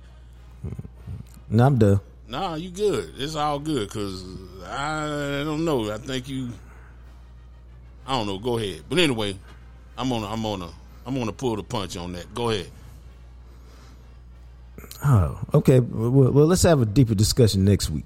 [1.50, 2.00] No, I'm done.
[2.28, 3.14] Nah, you good.
[3.18, 4.24] It's all good because
[4.68, 5.92] I don't know.
[5.92, 6.50] I think you.
[8.10, 8.40] I don't know.
[8.40, 8.82] Go ahead.
[8.90, 9.38] But anyway,
[9.96, 10.24] I'm on.
[10.24, 10.64] I'm on.
[10.64, 10.70] A,
[11.06, 12.34] I'm on to pull the punch on that.
[12.34, 12.68] Go ahead.
[15.06, 15.80] Oh, okay.
[15.80, 18.06] Well, well, let's have a deeper discussion next week.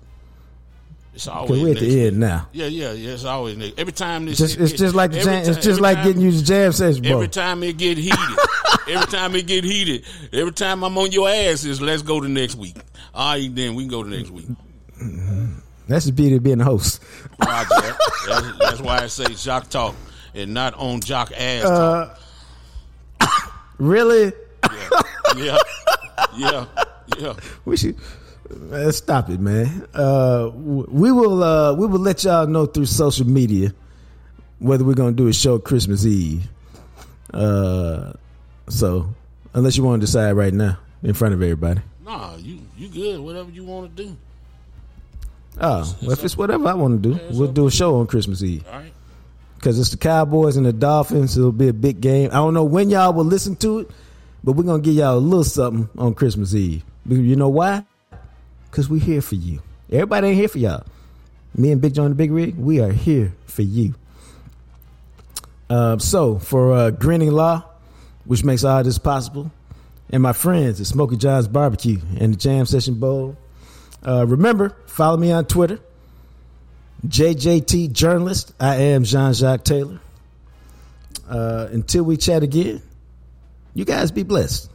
[1.16, 2.08] It's always we're at the week.
[2.08, 2.48] end now.
[2.52, 3.12] Yeah, yeah, yeah.
[3.14, 3.80] It's always next.
[3.80, 6.22] Every time this, Just, it's just like the jam, ti- it's just like time- getting
[6.22, 7.14] used to jam session, bro.
[7.14, 8.20] Every time it get heated,
[8.90, 12.28] every time it get heated, every time I'm on your ass is let's go to
[12.28, 12.76] next week.
[13.14, 14.48] All right, then we can go to next week.
[15.88, 17.02] That's the beauty of being a host.
[17.40, 17.96] Roger.
[18.28, 19.96] That's, that's why I say JacquesTalk
[20.34, 22.18] and not on Jock ass Uh,
[23.20, 23.50] talk.
[23.78, 24.32] Really?
[25.36, 25.58] Yeah,
[26.38, 26.66] yeah,
[27.18, 27.34] yeah.
[27.66, 27.98] We should
[28.56, 29.88] man, stop it, man.
[29.94, 31.44] Uh, we will.
[31.44, 33.74] Uh, we will let y'all know through social media
[34.60, 36.48] whether we're gonna do a show Christmas Eve.
[37.34, 38.14] Uh,
[38.70, 39.14] so
[39.54, 41.82] unless you want to decide right now in front of everybody.
[42.06, 43.20] Nah, you you good.
[43.20, 44.16] Whatever you want to do.
[45.66, 48.44] Oh, well, if it's whatever I want to do, we'll do a show on Christmas
[48.44, 48.92] Eve All right.
[49.56, 51.38] because it's the Cowboys and the Dolphins.
[51.38, 52.30] It'll be a big game.
[52.32, 53.92] I don't know when y'all will listen to it,
[54.44, 56.84] but we're gonna give y'all a little something on Christmas Eve.
[57.08, 57.86] You know why?
[58.70, 59.62] Because we're here for you.
[59.90, 60.84] Everybody ain't here for y'all.
[61.56, 63.96] Me and Big John the Big Rig, we are here for you.
[65.70, 67.64] Um, so for uh, Greening Law,
[68.26, 69.50] which makes all this possible,
[70.10, 73.38] and my friends at Smokey John's Barbecue and the Jam Session Bowl.
[74.06, 75.80] Uh, remember, follow me on Twitter,
[77.08, 78.54] JJT Journalist.
[78.60, 80.00] I am Jean Jacques Taylor.
[81.28, 82.82] Uh, until we chat again,
[83.74, 84.70] you guys be blessed.